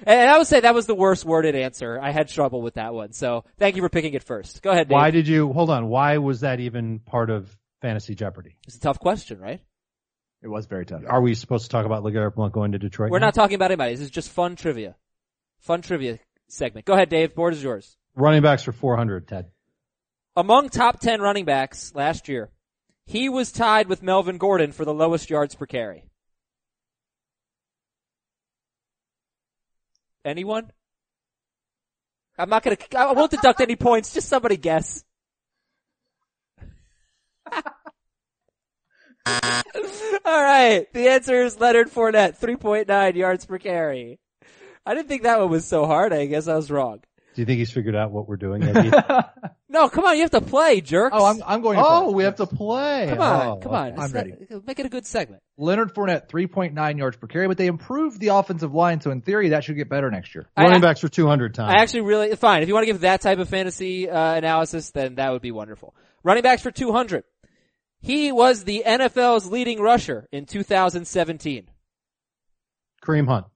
[0.07, 2.01] And I would say that was the worst worded answer.
[2.01, 3.13] I had trouble with that one.
[3.13, 4.63] So thank you for picking it first.
[4.63, 4.95] Go ahead, Dave.
[4.95, 8.57] Why did you, hold on, why was that even part of Fantasy Jeopardy?
[8.67, 9.61] It's a tough question, right?
[10.43, 11.03] It was very tough.
[11.07, 13.11] Are we supposed to talk about LeGarrette Blount going to Detroit?
[13.11, 13.27] We're now?
[13.27, 13.93] not talking about anybody.
[13.93, 14.97] This is just fun trivia.
[15.61, 16.87] Fun trivia segment.
[16.87, 17.35] Go ahead, Dave.
[17.35, 17.97] Board is yours.
[18.15, 19.47] Running backs for 400, Ted.
[20.37, 22.51] Among top 10 running backs last year,
[23.05, 26.05] he was tied with Melvin Gordon for the lowest yards per carry.
[30.25, 30.71] Anyone?
[32.39, 35.05] I'm not gonna, I won't deduct any points, just somebody guess.
[40.27, 44.19] Alright, the answer is Leonard Fournette, 3.9 yards per carry.
[44.87, 47.01] I didn't think that one was so hard, I guess I was wrong.
[47.35, 48.63] Do you think he's figured out what we're doing?
[49.73, 51.15] No, come on, you have to play, jerks.
[51.17, 52.15] Oh, I'm, I'm going to Oh, play.
[52.15, 53.07] we have to play.
[53.09, 54.01] come on, Oh, come on.
[54.01, 54.35] I'm ready.
[54.51, 55.43] not- make it a good segment.
[55.59, 59.51] Leonard Fournette, 3.9 yards per carry, but they improved the offensive line, so in theory
[59.51, 60.49] that should get better next year.
[60.57, 61.73] I- Running backs for 200 times.
[61.73, 62.63] I actually really fine.
[62.63, 65.53] If you want to give that type of fantasy uh, analysis, then that would be
[65.53, 65.95] wonderful.
[66.25, 67.23] Running backs for 200.
[68.01, 71.69] He was the NFL's leading rusher in 2017.
[73.05, 73.47] Kareem Hunt.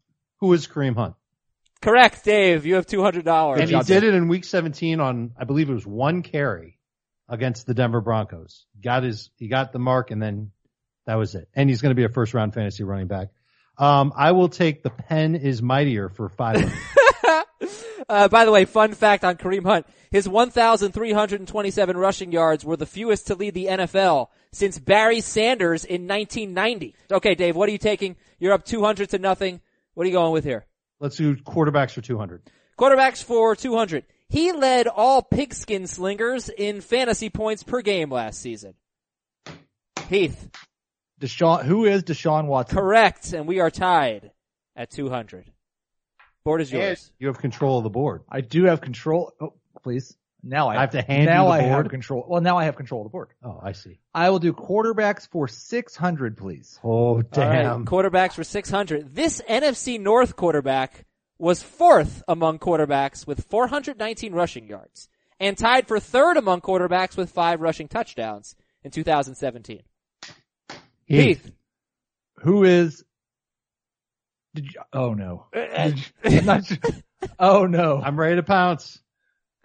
[0.41, 1.15] Who is Kareem Hunt?
[1.81, 2.67] Correct, Dave.
[2.67, 3.59] You have $200.
[3.59, 6.79] And he did it in week 17 on, I believe it was one carry
[7.29, 8.67] against the Denver Broncos.
[8.83, 10.51] Got his, he got the mark and then
[11.07, 11.49] that was it.
[11.55, 13.29] And he's going to be a first round fantasy running back.
[13.77, 16.57] Um, I will take the pen is mightier for five.
[18.07, 19.87] Uh, by the way, fun fact on Kareem Hunt.
[20.11, 26.07] His 1,327 rushing yards were the fewest to lead the NFL since Barry Sanders in
[26.07, 26.95] 1990.
[27.11, 28.17] Okay, Dave, what are you taking?
[28.39, 29.63] You're up 200 to nothing.
[29.95, 30.67] What are you going with here?
[31.01, 32.43] Let's do quarterbacks for 200.
[32.79, 34.05] Quarterbacks for 200.
[34.29, 38.75] He led all pigskin slingers in fantasy points per game last season.
[40.09, 40.51] Heath,
[41.21, 42.77] Deshaun, who is Deshaun Watson?
[42.77, 44.31] correct, and we are tied
[44.77, 45.51] at 200.
[46.45, 47.11] Board is yours.
[47.19, 48.23] You have control of the board.
[48.29, 49.33] I do have control.
[49.41, 50.15] Oh, please.
[50.43, 51.91] Now I, I have to hand you now the I have board?
[51.91, 52.27] control.
[52.29, 53.31] Well, now I have control of the board.
[53.43, 53.99] Oh, I see.
[54.15, 56.79] I will do quarterbacks for 600, please.
[56.85, 57.87] Oh, All right, damn.
[57.87, 59.15] quarterbacks for 600.
[59.15, 61.07] This NFC North quarterback
[61.39, 65.09] was fourth among quarterbacks with 419 rushing yards
[65.41, 69.81] and tied for third among quarterbacks with five rushing touchdowns in 2017.
[71.07, 71.51] Heath.
[72.41, 73.03] Who is?
[74.55, 74.81] Did you?
[74.93, 75.47] Oh no.
[75.55, 76.73] Uh, uh, Did you- I'm not.
[77.39, 78.01] Oh no.
[78.03, 79.01] I'm ready to pounce.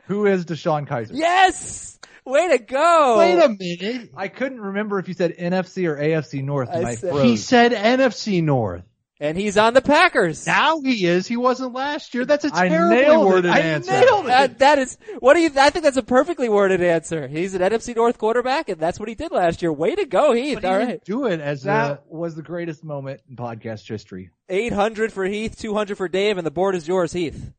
[0.07, 1.11] Who is DeShone Kizer?
[1.13, 1.99] Yes!
[2.25, 3.17] Way to go!
[3.19, 4.11] Wait a minute.
[4.15, 7.23] I couldn't remember if you said NFC or AFC North, I I, said- froze.
[7.23, 8.83] He said NFC North.
[9.21, 10.47] And he's on the Packers.
[10.47, 11.27] Now he is.
[11.27, 12.23] He wasn't last year.
[12.23, 13.29] That's a I terribly nailed it.
[13.29, 13.91] worded I answer.
[13.91, 14.27] nailed it.
[14.29, 17.27] That, that is, what do you, I think that's a perfectly worded answer.
[17.27, 19.73] He's an NFC North quarterback and that's what he did last year.
[19.73, 20.55] Way to go, Heath.
[20.55, 21.03] But he All didn't right.
[21.03, 21.99] do it as that a.
[22.07, 24.29] was the greatest moment in podcast history.
[24.47, 27.51] 800 for Heath, 200 for Dave, and the board is yours, Heath.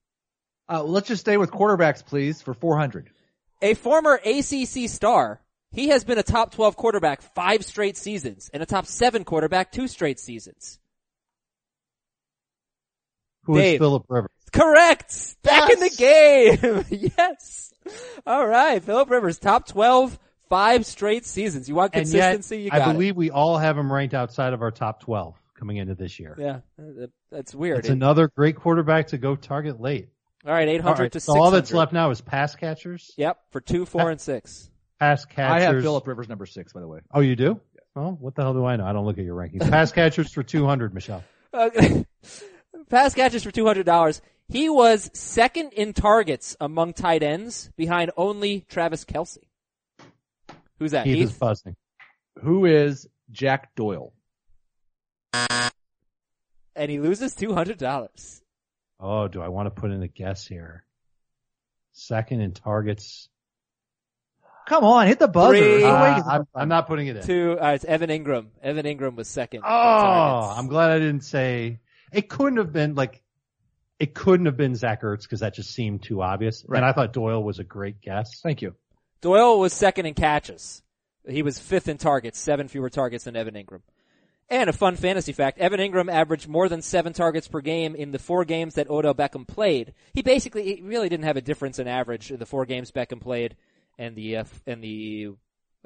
[0.66, 3.10] Uh, let's just stay with quarterbacks, please, for 400.
[3.60, 5.42] A former ACC star,
[5.72, 9.70] he has been a top 12 quarterback five straight seasons and a top seven quarterback
[9.72, 10.78] two straight seasons.
[13.50, 13.78] Who is Dave.
[13.80, 14.30] Philip Rivers?
[14.52, 15.36] Correct!
[15.42, 17.10] Back in the game!
[17.16, 17.72] yes!
[18.26, 21.68] Alright, Philip Rivers, top 12, five straight seasons.
[21.68, 22.56] You want consistency?
[22.58, 22.92] yet, you got I it.
[22.94, 26.36] believe we all have him ranked outside of our top 12 coming into this year.
[26.38, 26.60] Yeah,
[27.30, 27.80] that's weird.
[27.80, 30.08] It's another great quarterback to go target late.
[30.46, 31.40] Alright, 800 All right, to so 600.
[31.44, 33.12] all that's left now is pass catchers.
[33.16, 34.70] Yep, for two, four, and six.
[34.98, 35.52] Pass catchers.
[35.52, 37.00] I have Philip Rivers number six, by the way.
[37.12, 37.60] Oh, you do?
[37.96, 38.86] Oh, what the hell do I know?
[38.86, 39.68] I don't look at your rankings.
[39.68, 41.24] Pass catchers for 200, Michelle.
[41.52, 41.70] Uh,
[42.90, 44.20] pass catches for two hundred dollars.
[44.48, 49.38] He was second in targets among tight ends, behind only Travis Kelce.
[50.78, 51.06] Who's that?
[51.06, 51.76] Heath is buzzing.
[52.42, 54.12] Who is Jack Doyle?
[55.32, 58.42] And he loses two hundred dollars.
[58.98, 60.84] Oh, do I want to put in a guess here?
[61.92, 63.28] Second in targets.
[64.66, 65.58] Come on, hit the buzzer.
[65.58, 65.60] Three.
[65.60, 67.22] There's no way Uh, I'm, I'm not putting it in.
[67.22, 67.58] Two.
[67.60, 68.46] Uh, it's Evan Engram.
[68.62, 69.62] Evan Engram was second.
[69.64, 70.58] Oh, targets.
[70.58, 71.80] I'm glad I didn't say
[72.12, 73.22] it couldn't have been like
[73.98, 76.64] it couldn't have been Zach Ertz because that just seemed too obvious.
[76.66, 76.78] Right.
[76.78, 78.40] And I thought Doyle was a great guess.
[78.42, 78.74] Thank you.
[79.20, 80.82] Doyle was second in catches.
[81.28, 83.82] He was fifth in targets, seven fewer targets than Evan Engram.
[84.48, 88.10] And a fun fantasy fact, Evan Engram averaged more than seven targets per game in
[88.10, 89.92] the four games that Odell Beckham played.
[90.14, 93.20] He basically, he really didn't have a difference in average in the four games Beckham
[93.20, 93.54] played
[93.98, 95.28] and the, uh, and the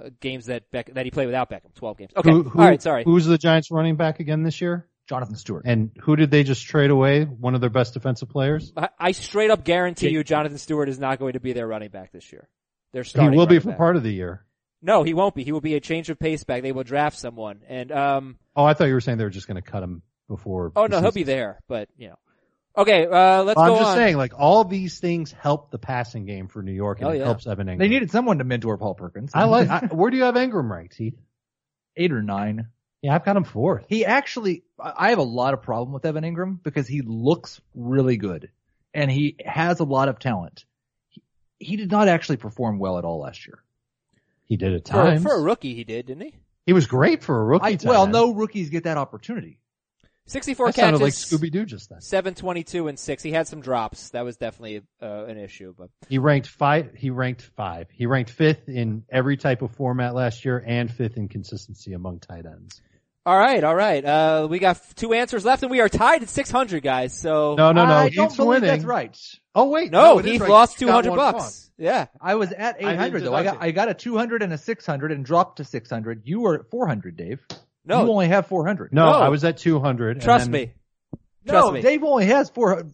[0.03, 2.12] uh, games that Beck, that he played without Beckham, 12 games.
[2.16, 2.31] Okay.
[2.31, 2.81] Who- who- All right.
[2.81, 3.03] Sorry.
[3.05, 4.87] Who's the Giants running back again this year?
[5.09, 5.63] Jonathan Stewart.
[5.67, 7.25] And who did they just trade away?
[7.25, 8.73] One of their best defensive players?
[8.77, 11.91] I, I straight up guarantee you Jonathan Stewart is not going to be their running
[11.91, 12.49] back this year.
[12.93, 13.79] They're He will be for back.
[13.79, 14.45] part of the year.
[14.81, 15.45] No, he won't be.
[15.45, 16.63] He will be a change of pace back.
[16.63, 17.61] They will draft someone.
[17.69, 20.03] And, um, Oh, I thought you were saying they were just going to cut him
[20.29, 20.73] before.
[20.77, 22.19] Oh no, he'll be there, but you know.
[22.77, 23.97] Okay, uh, let's Well, go I'm just on.
[23.97, 27.21] saying, like all these things help the passing game for New York, and Oh, it
[27.23, 27.79] helps Evan Engram.
[27.79, 29.31] They needed someone to mentor Paul Perkins.
[29.35, 29.69] I like.
[29.71, 31.19] I, where do you have Engram ranked, Heath?
[31.97, 32.69] eight or nine.
[33.05, 33.85] Yeah, I've got him fourth.
[33.87, 37.61] He actually, I I have a lot of problem with Evan Engram because he looks
[37.75, 38.49] really good
[38.95, 40.65] and he has a lot of talent.
[41.11, 41.23] He,
[41.59, 43.63] he did not actually perform well at all last year.
[44.47, 45.23] He did at for, times.
[45.23, 46.35] for a rookie, he did, didn't he?
[46.65, 47.65] he was great for a rookie.
[47.67, 49.59] I, well, no rookies get that opportunity.
[50.27, 52.01] Sixty-four that sounded like catches, Scooby Doo just then.
[52.01, 53.23] seven twenty-two and six.
[53.23, 54.09] He had some drops.
[54.11, 56.95] That was definitely uh, an issue, but He ranked five.
[56.95, 57.89] He ranked five.
[57.91, 62.21] He ranked fifth in every type of format last year, and fifth in consistency among
[62.21, 62.81] tight ends.
[63.27, 64.05] All right, all right.
[64.05, 67.18] Uh, we got two answers left, and we are tied at 600, guys.
[67.18, 67.95] So No, no, no.
[67.95, 68.68] I He's don't believe winning.
[68.68, 69.18] that's right.
[69.55, 70.51] Oh wait, no, it is Heath right.
[70.51, 71.70] lost 200 bucks.
[71.79, 71.87] wrong.
[71.87, 72.07] Yeah.
[72.20, 73.35] I was at 800 though.
[73.35, 76.22] I got, I got a 200 and a 600 and dropped to 600.
[76.25, 77.41] You were at 400, Dave.
[77.87, 78.93] No, You only have 400.
[78.93, 79.18] No, No.
[79.18, 80.20] I was at 200.
[80.20, 80.72] trust then- me.
[81.47, 81.81] Trust no, me.
[81.83, 82.93] Dave only has 400.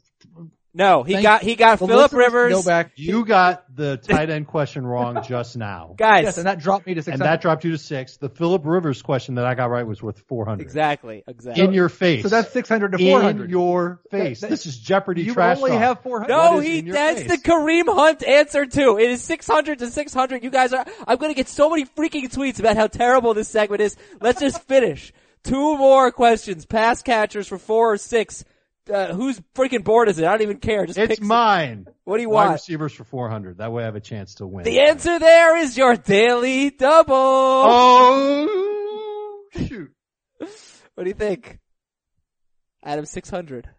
[0.73, 2.53] No, he Thank- got he got The Philip listeners Rivers.
[2.53, 2.93] Go back.
[2.95, 5.95] You got the tight end question wrong just now.
[5.97, 7.12] Guys, Yes, and that dropped me to six.
[7.12, 8.18] And that dropped you to six.
[8.18, 10.62] The Philip Rivers question that I got right was worth 400.
[10.62, 11.64] exactly, exactly.
[11.64, 12.23] In your face.
[12.23, 13.45] so that's 600 to 400.
[13.47, 14.41] in your face.
[14.43, 15.81] That- that- this is Jeopardy you trash only talk.
[15.81, 16.29] have 400.
[16.29, 17.31] no, What is he in your that's face?
[17.31, 18.97] the Kareem Hunt answer too.
[18.99, 20.45] It is 600 to 600.
[20.45, 23.49] You guys are I'm going to get so many freaking tweets about how terrible this
[23.49, 23.97] segment is.
[24.21, 25.12] Let's just finish.
[25.43, 26.64] Two more questions.
[26.66, 28.45] Pass catchers for 4 or 6.
[28.93, 30.24] Uh, whose freaking board is it?
[30.24, 30.87] I don't even care.
[30.87, 31.87] Just It's mine.
[32.05, 32.53] What do you Wide want?
[32.55, 33.59] receivers for 400.
[33.59, 34.64] That way I have a chance to win.
[34.64, 37.14] The answer there is your daily double.
[37.14, 38.49] Oh,
[39.66, 39.91] shoot.
[40.39, 41.59] What do you think?
[42.83, 43.68] Adam 600.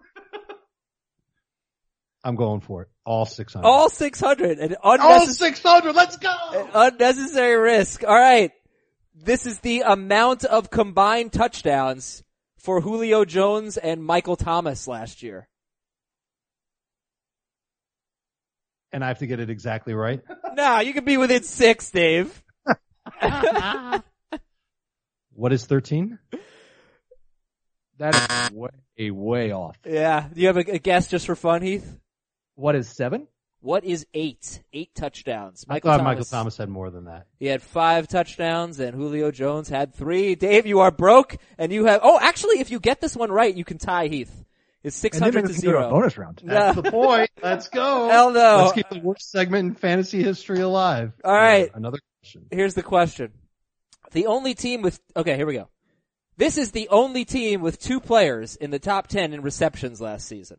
[2.24, 2.90] I'm going for it.
[3.06, 3.68] All 600.
[3.68, 4.60] All 600.
[4.60, 5.96] An All 600.
[5.96, 6.70] Let's go.
[6.74, 8.04] unnecessary risk.
[8.04, 8.52] All right.
[9.16, 12.24] This is the amount of combined touchdowns
[12.62, 15.48] for Julio Jones and Michael Thomas last year.
[18.92, 20.22] And I have to get it exactly right.
[20.54, 22.44] Nah, you can be within six, Dave.
[25.34, 26.20] What is 13?
[27.98, 29.78] That is way, way off.
[29.86, 30.28] Yeah.
[30.32, 31.98] Do you have a, a guess just for fun, Heath?
[32.56, 33.28] What is seven?
[33.62, 34.62] What is eight?
[34.74, 35.66] Eight touchdowns.
[35.70, 36.10] I Michael thought Thomas.
[36.10, 37.28] Michael Thomas had more than that.
[37.40, 40.34] He had five touchdowns and Julio Jones had three.
[40.36, 43.54] Dave, you are broke and you have, oh, actually, if you get this one right,
[43.56, 44.44] you can tie Heath.
[44.84, 46.42] It's And then 600 to we can go to a bonus round.
[46.44, 46.82] That's No.
[46.82, 47.30] the point.
[47.44, 48.10] Let's go.
[48.10, 48.58] Hell no.
[48.64, 51.14] Let's keep the worst segment in fantasy history alive.
[51.24, 51.70] All right.
[51.70, 52.48] Uh, another question.
[52.50, 53.32] Here's the question.
[54.12, 55.70] The only team with, okay, here we go.
[56.38, 60.28] This is the only team with two players in the top 10 in receptions last
[60.28, 60.58] season.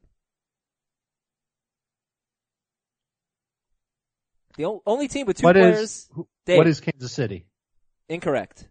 [4.56, 5.80] The only team with two What players.
[5.80, 6.58] is, who- Dave.
[6.58, 7.46] what is Kansas City?
[8.08, 8.68] Incorrect.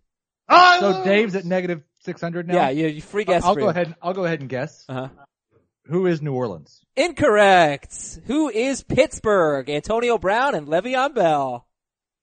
[0.49, 2.55] Oh, So Dave's at negative 600 now?
[2.55, 3.63] Yeah, you, you free guess I'll free.
[3.63, 3.95] go ahead.
[4.01, 4.84] I'll go ahead and guess.
[4.89, 5.07] Uh-huh.
[5.86, 6.79] Who is New Orleans?
[6.95, 8.19] Incorrect.
[8.27, 9.69] Who is Pittsburgh?
[9.69, 11.65] Antonio Brown and Le'Veon Bell.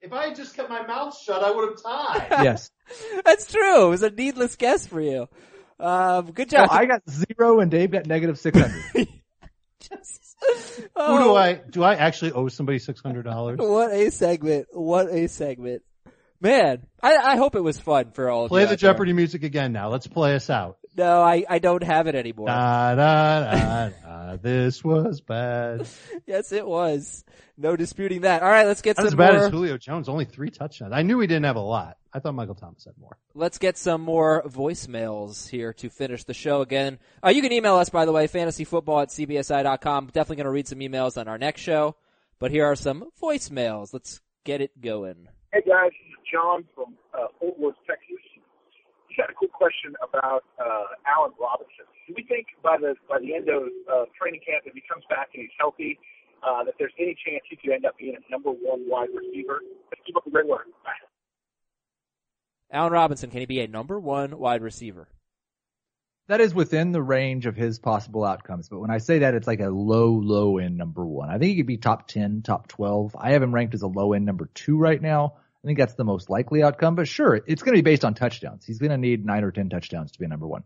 [0.01, 2.27] If I had just kept my mouth shut, I would have tied.
[2.45, 2.71] yes.
[3.25, 3.87] That's true.
[3.87, 5.29] It was a needless guess for you.
[5.81, 6.69] Um, good So job.
[6.71, 9.09] I got zero and Dave got negative 600.
[10.79, 13.59] Who Oh, do I, do I actually owe somebody $600?
[13.59, 14.67] What a segment.
[14.73, 15.83] What a segment.
[16.41, 18.77] Man, I, I hope it was fun for all of Play the out there.
[18.77, 19.89] Jeopardy music again now.
[19.89, 20.79] Let's play us out.
[20.97, 22.47] No, I, I don't have it anymore.
[22.47, 25.87] Da, da, da, this was bad.
[26.27, 27.25] Yes, it was.
[27.57, 28.43] No disputing that.
[28.43, 29.45] All right, let's get Not some as bad more.
[29.47, 30.93] as Julio Jones, only three touchdowns.
[30.93, 31.97] I knew he didn't have a lot.
[32.13, 33.19] I thought Michael Thomas had more.
[33.35, 36.99] Let's get some more voicemails here to finish the show again.
[37.25, 40.07] Uh, you can email us, by the way, fantasyfootball at cbsi.com.
[40.07, 41.97] Definitely going to read some emails on our next show.
[42.39, 43.93] But here are some voicemails.
[43.93, 45.29] Let's get it going.
[45.53, 48.17] Hey guys, this is John from uh, Fort Worth, Texas.
[49.09, 51.85] Just had a quick question about uh, Allen Robinson.
[52.07, 55.05] Do we think by the by the end of uh, training camp, if he comes
[55.11, 55.99] back and he's healthy,
[56.47, 59.61] uh, that there's any chance he could end up being a number one wide receiver?
[59.91, 60.71] Let's keep up the great work.
[60.85, 60.95] Bye.
[62.71, 65.09] Allen Robinson, can he be a number one wide receiver?
[66.29, 68.69] that is within the range of his possible outcomes.
[68.69, 71.31] But when I say that, it's like a low, low end number one.
[71.31, 73.17] I think he could be top 10, top 12.
[73.19, 75.37] I have him ranked as a low end number two right now.
[75.65, 78.15] I think that's the most likely outcome, but sure, it's going to be based on
[78.15, 78.65] touchdowns.
[78.65, 80.63] He's going to need nine or 10 touchdowns to be a number one.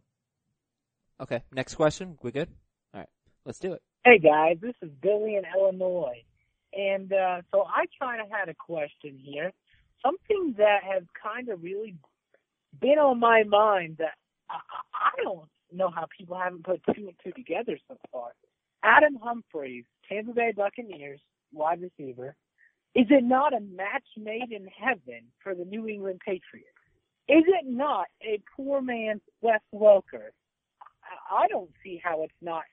[1.20, 2.18] Okay, next question.
[2.22, 2.48] We good?
[2.92, 3.08] All right,
[3.46, 3.82] let's do it.
[4.04, 6.24] Hey guys, this is Billy in Illinois.
[6.74, 9.52] And uh, so I kind of had a question here.
[10.04, 11.94] Something that has kind of really
[12.80, 14.14] been on my mind that
[14.50, 14.56] I,
[14.94, 18.30] I don't know how people haven't put two and two together so far.
[18.82, 21.20] Adam Humphries, Tampa Bay Buccaneers,
[21.52, 22.34] wide receiver.
[22.94, 26.68] Is it not a match made in heaven for the New England Patriots?
[27.28, 30.30] Is it not a poor man's Wes Welker?
[31.30, 32.64] I I don't see how it's not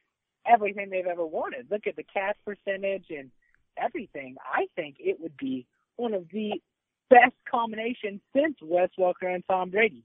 [0.46, 1.68] everything they've ever wanted.
[1.70, 3.32] Look at the catch percentage and
[3.78, 4.36] everything.
[4.44, 5.66] I think it would be
[5.96, 6.62] one of the
[7.10, 10.03] best combination since Wes Welker and Tom Brady.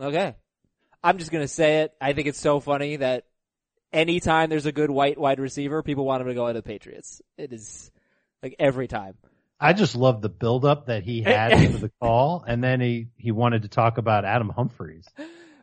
[0.00, 0.34] Okay.
[1.02, 1.92] I'm just gonna say it.
[2.00, 3.24] I think it's so funny that
[3.92, 7.22] anytime there's a good white wide receiver, people want him to go into the Patriots.
[7.36, 7.90] It is
[8.42, 9.14] like every time.
[9.60, 13.32] I just love the buildup that he had for the call, and then he, he
[13.32, 15.04] wanted to talk about Adam Humphries,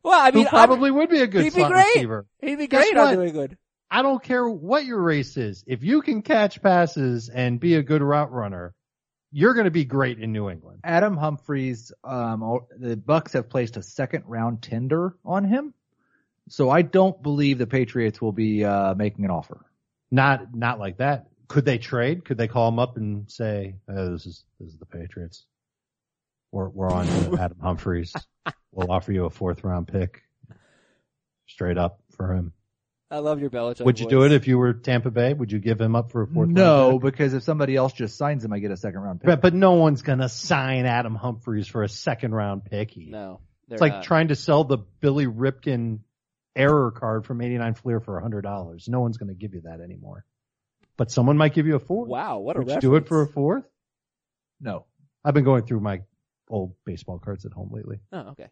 [0.03, 1.85] Well, I mean, who probably would be a good he'd be slot great.
[1.95, 2.25] receiver.
[2.41, 3.13] He'd be great on what?
[3.15, 3.57] doing good.
[3.89, 5.63] I don't care what your race is.
[5.65, 8.73] If you can catch passes and be a good route runner,
[9.35, 10.79] you're going to be great in New England.
[10.85, 15.73] Adam Humphries, um, the Bucks have placed a second round tender on him,
[16.47, 19.65] so I don't believe the Patriots will be uh, making an offer.
[20.09, 21.27] Not not like that.
[21.49, 22.23] Could they trade?
[22.23, 25.45] Could they call him up and say, oh, "This is this is the Patriots.
[26.53, 28.13] We're we're on to Adam Humphries.
[28.71, 30.21] We'll offer you a fourth round pick,
[31.45, 32.53] straight up for him."
[33.15, 33.85] I love your Belichick.
[33.85, 34.09] Would you voice.
[34.11, 35.33] do it if you were Tampa Bay?
[35.33, 36.49] Would you give him up for a fourth?
[36.49, 37.11] No, round pick?
[37.13, 39.27] because if somebody else just signs him, I get a second round pick.
[39.27, 42.97] But, but no one's gonna sign Adam Humphries for a second round pick.
[42.97, 43.39] No,
[43.69, 44.03] It's like not.
[44.03, 45.99] trying to sell the Billy Ripken
[46.57, 48.89] error card from 89 Fleer for a $100.
[48.89, 50.25] No one's going to give you that anymore.
[50.97, 52.09] But someone might give you a fourth.
[52.09, 53.65] Wow, what a Would you do it for a fourth?
[54.61, 54.85] No.
[55.23, 56.01] I've been going through my
[56.49, 57.99] old baseball cards at home lately.
[58.11, 58.47] Oh, okay.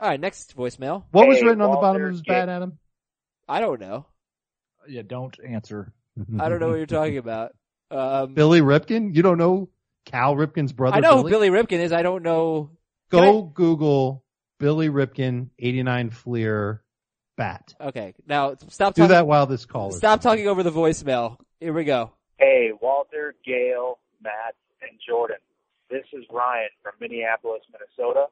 [0.00, 1.04] All right, next voicemail.
[1.10, 2.78] What was Hey, written on the bottom of his get- bat, Adam?
[3.48, 4.06] I don't know.
[4.88, 5.92] Yeah, don't answer.
[6.38, 7.54] I don't know what you're talking about.
[7.90, 9.14] Um, Billy Ripken?
[9.14, 9.68] You don't know
[10.04, 10.96] Cal Ripken's brother?
[10.96, 11.22] I know Billy?
[11.22, 11.92] who Billy Ripken is.
[11.92, 12.70] I don't know.
[13.10, 14.24] Go Google
[14.58, 16.82] Billy Ripken 89 Fleer
[17.36, 17.74] bat.
[17.80, 19.08] Okay, now stop Do talking.
[19.10, 19.96] that while this call is.
[19.96, 21.38] Stop talking over the voicemail.
[21.60, 22.12] Here we go.
[22.38, 25.38] Hey, Walter, Gail, Matt, and Jordan.
[25.90, 28.26] This is Ryan from Minneapolis, Minnesota.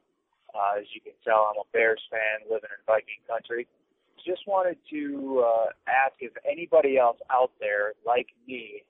[0.53, 3.67] Uh, as you can tell, I'm a Bears fan living in Viking country.
[4.25, 8.83] Just wanted to uh, ask if anybody else out there, like me,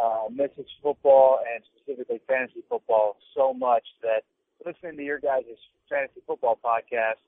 [0.00, 4.22] uh, misses football and specifically fantasy football so much that
[4.64, 5.44] listening to your guys'
[5.88, 7.20] fantasy football podcast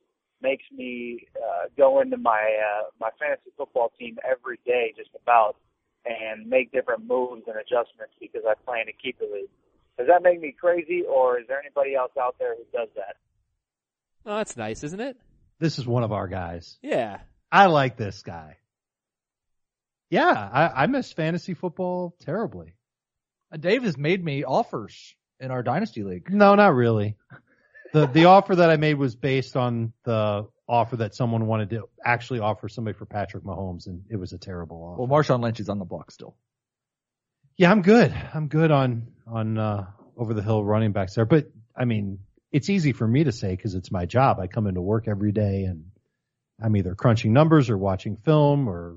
[0.43, 5.57] makes me uh, go into my uh, my fantasy football team every day, just about,
[6.05, 9.51] and make different moves and adjustments because I plan to keep the league.
[9.99, 13.17] Does that make me crazy, or is there anybody else out there who does that?
[14.25, 15.17] Oh, that's nice, isn't it?
[15.59, 16.79] This is one of our guys.
[16.83, 17.19] Yeah.
[17.53, 18.57] I like this guy.
[20.11, 22.75] Yeah, I, I miss fantasy football terribly.
[23.53, 26.33] Uh, Dave has made me offers in our dynasty league.
[26.33, 27.17] No, not really.
[27.93, 31.89] The the offer that I made was based on the offer that someone wanted to
[32.05, 35.03] actually offer somebody for Patrick Mahomes, and it was a terrible offer.
[35.03, 36.37] Well, Marshawn Lynch is on the block still.
[37.59, 38.15] yeah, I'm good.
[38.35, 39.87] I'm good on on uh,
[40.17, 41.47] over the hill running backs there, but
[41.77, 42.19] I mean,
[42.51, 44.41] it's easy for me to say because it's my job.
[44.41, 45.85] I come into work every day, and
[46.63, 48.97] I'm either crunching numbers or watching film or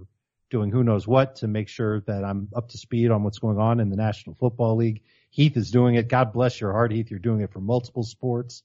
[0.51, 3.57] doing who knows what to make sure that I'm up to speed on what's going
[3.57, 5.01] on in the National Football League.
[5.32, 6.07] Heath is doing it.
[6.07, 7.09] God bless your heart, Heath.
[7.09, 8.63] You're doing it for multiple sports.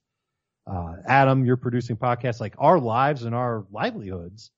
[0.67, 4.51] Uh, Adam, you're producing podcasts like our lives and our livelihoods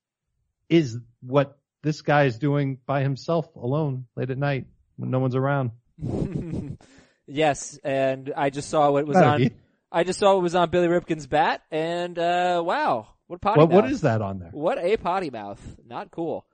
[0.69, 4.67] is what this guy is doing by himself alone late at night
[4.97, 5.71] when no one's around.
[7.27, 9.43] yes, and I just saw what was on.
[9.43, 9.51] you.
[9.91, 13.71] I just saw what was on Billy Ripken's bat, and uh wow, what potty What,
[13.71, 13.83] mouth!
[13.85, 14.51] what is that on there?
[14.51, 15.61] What a potty mouth!
[15.87, 16.45] Not cool.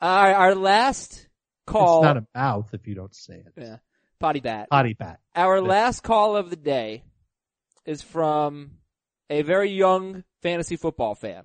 [0.00, 1.26] Our our last
[1.66, 1.98] call.
[1.98, 3.52] It's not a mouth if you don't say it.
[3.56, 3.76] yeah,
[4.20, 4.68] potty bat.
[4.70, 5.18] Potty bat.
[5.34, 7.02] Our last call of the day
[7.84, 8.72] is from
[9.30, 11.42] a very young fantasy football fan.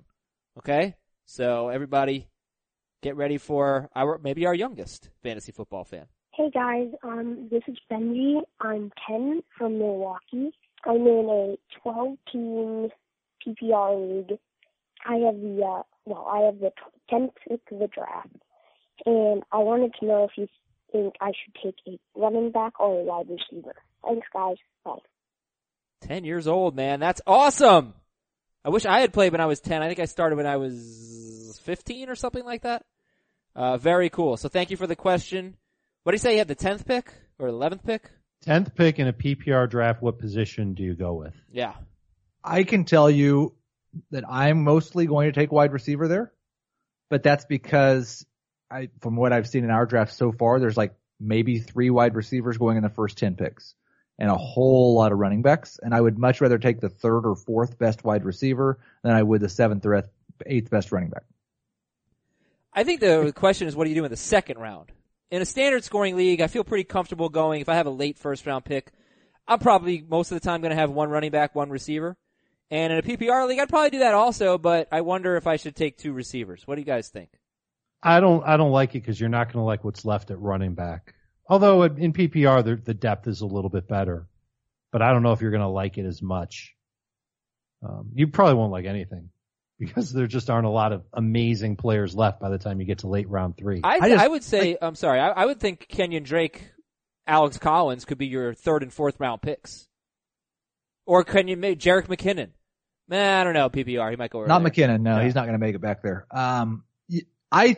[0.58, 2.28] Okay, so everybody,
[3.02, 6.06] get ready for our maybe our youngest fantasy football fan.
[6.34, 8.42] Hey guys, um, this is Benji.
[8.60, 10.52] I'm 10 from Milwaukee.
[10.86, 12.88] I'm in a 12 team
[13.44, 14.38] PPR league.
[15.06, 16.72] I have the, uh, well, I have the
[17.10, 18.28] 10th pick of the draft.
[19.06, 20.48] And I wanted to know if you
[20.92, 23.74] think I should take a running back or a wide receiver.
[24.04, 24.56] Thanks guys.
[24.84, 24.98] Bye.
[26.02, 27.00] 10 years old, man.
[27.00, 27.94] That's awesome.
[28.64, 29.82] I wish I had played when I was 10.
[29.82, 32.84] I think I started when I was 15 or something like that.
[33.54, 34.36] Uh, very cool.
[34.36, 35.56] So thank you for the question.
[36.02, 36.32] What do you say?
[36.32, 38.10] You had the 10th pick or 11th pick?
[38.42, 40.00] Tenth pick in a PPR draft.
[40.00, 41.34] What position do you go with?
[41.50, 41.74] Yeah.
[42.44, 43.54] I can tell you
[44.10, 46.32] that I'm mostly going to take wide receiver there,
[47.10, 48.24] but that's because
[48.70, 52.14] I, from what I've seen in our draft so far, there's like maybe three wide
[52.14, 53.74] receivers going in the first 10 picks
[54.18, 55.78] and a whole lot of running backs.
[55.82, 59.22] And I would much rather take the third or fourth best wide receiver than I
[59.22, 60.04] would the seventh or
[60.46, 61.24] eighth best running back.
[62.72, 64.92] I think the question is what do you do in the second round?
[65.30, 67.60] In a standard scoring league, I feel pretty comfortable going.
[67.60, 68.92] If I have a late first round pick,
[69.46, 72.16] I'm probably most of the time going to have one running back, one receiver.
[72.70, 75.56] And in a PPR league, I'd probably do that also, but I wonder if I
[75.56, 76.66] should take two receivers.
[76.66, 77.30] What do you guys think?
[78.02, 78.44] I don't.
[78.46, 81.14] I don't like it because you're not going to like what's left at running back.
[81.48, 84.28] Although in PPR the, the depth is a little bit better,
[84.92, 86.74] but I don't know if you're going to like it as much.
[87.82, 89.30] Um, you probably won't like anything
[89.78, 92.98] because there just aren't a lot of amazing players left by the time you get
[92.98, 93.80] to late round three.
[93.82, 96.70] I, I just- I would say, I'm sorry, I, I would think Kenyan Drake,
[97.26, 99.88] Alex Collins could be your third and fourth round picks.
[101.06, 102.50] Or Kenyan, Jerick McKinnon.
[103.08, 104.70] Man, I don't know, PPR, he might go over Not there.
[104.70, 105.00] McKinnon.
[105.00, 105.24] No, Yeah.
[105.24, 106.26] he's not going to make it back there.
[106.30, 107.76] Um, y- I,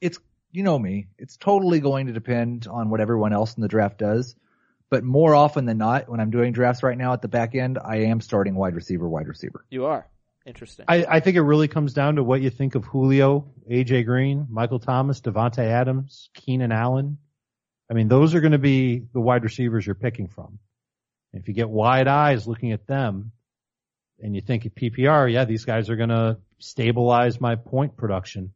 [0.00, 0.18] it's,
[0.50, 3.98] you know me, it's totally going to depend on what everyone else in the draft
[3.98, 4.34] does.
[4.88, 7.76] but more often than not, when I'm doing drafts right now at the back end,
[7.82, 9.64] I am starting wide receiver, wide receiver.
[9.70, 10.06] You are.
[10.46, 10.84] Interesting.
[10.88, 14.46] I, I think it really comes down to what you think of Julio, AJ Green,
[14.48, 17.18] Michael Thomas, Davante Adams, Keenan Allen.
[17.90, 20.60] I mean, those are going to be the wide receivers you're picking from.
[21.32, 23.32] If you get wide eyes looking at them
[24.20, 28.52] and you think at PPR, yeah, these guys are going to stabilize my point production,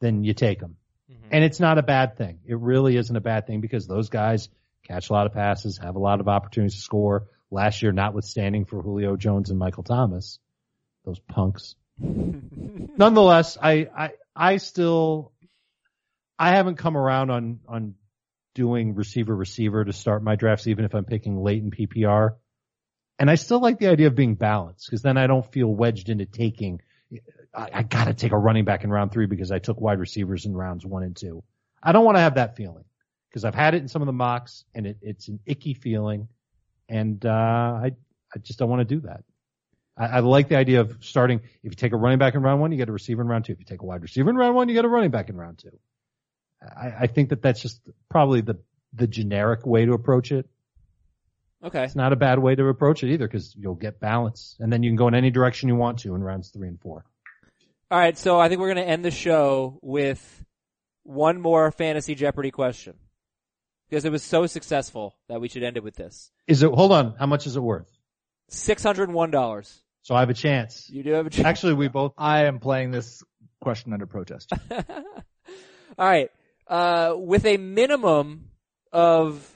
[0.00, 0.76] then you take them.
[1.10, 1.28] Mm-hmm.
[1.30, 2.40] And it's not a bad thing.
[2.44, 4.48] It really isn't a bad thing because those guys
[4.86, 7.28] catch a lot of passes, have a lot of opportunities to score.
[7.50, 10.40] Last year, notwithstanding for Julio Jones and Michael Thomas,
[11.04, 11.76] those punks.
[11.98, 15.32] Nonetheless, I, I, I still,
[16.38, 17.94] I haven't come around on, on
[18.54, 22.34] doing receiver receiver to start my drafts, even if I'm picking late in PPR.
[23.18, 26.08] And I still like the idea of being balanced because then I don't feel wedged
[26.08, 26.80] into taking,
[27.54, 30.44] I, I gotta take a running back in round three because I took wide receivers
[30.44, 31.42] in rounds one and two.
[31.82, 32.84] I don't want to have that feeling
[33.30, 36.28] because I've had it in some of the mocks and it, it's an icky feeling.
[36.88, 37.92] And, uh, I,
[38.34, 39.24] I just don't want to do that.
[39.96, 41.40] I, I like the idea of starting.
[41.62, 43.44] If you take a running back in round one, you get a receiver in round
[43.44, 43.52] two.
[43.52, 45.36] If you take a wide receiver in round one, you get a running back in
[45.36, 45.78] round two.
[46.62, 48.58] I, I think that that's just probably the
[48.92, 50.48] the generic way to approach it.
[51.64, 51.84] Okay.
[51.84, 54.82] It's not a bad way to approach it either because you'll get balance and then
[54.82, 57.04] you can go in any direction you want to in rounds three and four.
[57.90, 60.44] All right, so I think we're going to end the show with
[61.04, 62.94] one more fantasy Jeopardy question
[63.88, 66.30] because it was so successful that we should end it with this.
[66.46, 66.72] Is it?
[66.72, 67.14] Hold on.
[67.16, 67.90] How much is it worth?
[68.48, 69.82] Six hundred and one dollars.
[70.02, 70.88] So I have a chance.
[70.90, 71.46] You do have a chance.
[71.46, 72.12] Actually, we both.
[72.18, 73.22] I am playing this
[73.60, 74.52] question under protest.
[74.70, 74.84] All
[75.98, 76.30] right.
[76.66, 78.50] Uh, with a minimum
[78.92, 79.55] of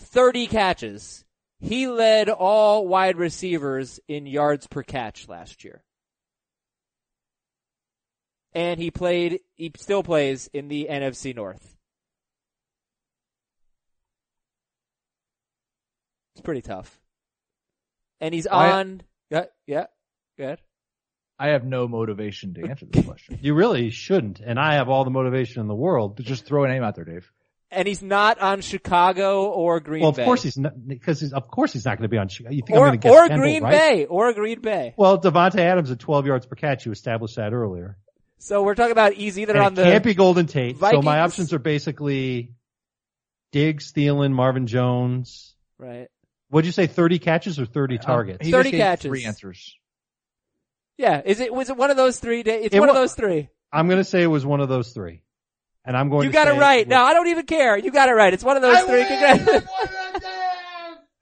[0.00, 1.24] 30 catches,
[1.60, 5.82] he led all wide receivers in yards per catch last year.
[8.52, 11.76] And he played, he still plays in the NFC North.
[16.34, 16.98] It's pretty tough.
[18.20, 19.86] And he's I- on, yeah, yeah,
[20.36, 20.58] good.
[21.38, 23.38] I have no motivation to answer this question.
[23.40, 24.40] You really shouldn't.
[24.40, 26.18] And I have all the motivation in the world.
[26.18, 27.32] to just throw a name out there, Dave.
[27.72, 30.04] And he's not on Chicago or Green Bay.
[30.04, 30.22] well, Bay.
[30.22, 32.28] of course he's not because he's of course he's not going to be on.
[32.28, 33.70] Chi- You think I'm going to guess or Kendall, Green right?
[33.70, 34.94] Bay, or Green Bay.
[34.96, 36.84] Well, Davante Adams at 12 yards per catch.
[36.84, 37.96] You established that earlier.
[38.38, 40.78] So we're talking about he's either And on it the can't be Golden Tate.
[40.78, 42.54] So my options are basically
[43.52, 45.54] Diggs, Thielen, Marvin Jones.
[45.78, 46.08] right.
[46.48, 46.88] What'd you say?
[46.88, 48.44] 30 catches or 30 um, targets?
[48.44, 49.08] He 30 catches.
[49.08, 49.76] Three answers.
[50.98, 52.42] Yeah, is it was it one of those three?
[52.42, 52.66] Days?
[52.66, 53.48] It's It one of those three.
[53.72, 55.22] I'm going to say it was one of those three.
[55.84, 56.86] And I'm going You to got it right.
[56.86, 57.76] was- No, I don't even care.
[57.76, 58.32] You got it right.
[58.34, 59.04] It's one of those three.
[59.04, 59.66] Congrats.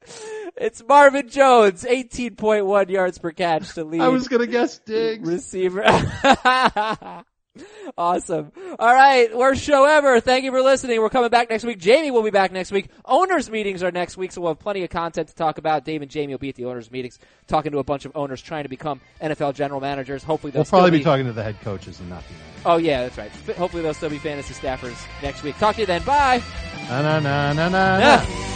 [0.57, 5.29] it's Marvin Jones, 18.1 yards per catch to lead I was going to guess Diggs.
[5.29, 5.83] receiver.
[7.99, 8.53] awesome.
[8.79, 10.21] All right, worst show ever.
[10.21, 11.01] Thank you for listening.
[11.01, 11.79] We're coming back next week.
[11.79, 12.89] Jamie will be back next week.
[13.05, 15.85] Owners meetings are next week, so we'll have plenty of content to talk about.
[15.85, 18.43] Dave and Jamie will be at the owners meetings, talking to a bunch of owners
[18.43, 20.23] trying to become NFL general managers.
[20.23, 22.63] Hopefully, they'll We'll probably still be talking to the head coaches and not the owners.
[22.67, 23.31] Oh yeah, that's right.
[23.57, 25.57] Hopefully they'll still be fantasy staffers next week.
[25.59, 26.03] Talk to you then.
[26.03, 26.43] Bye.
[26.89, 27.99] Na na na na na.
[27.99, 28.27] Yeah.
[28.27, 28.49] na.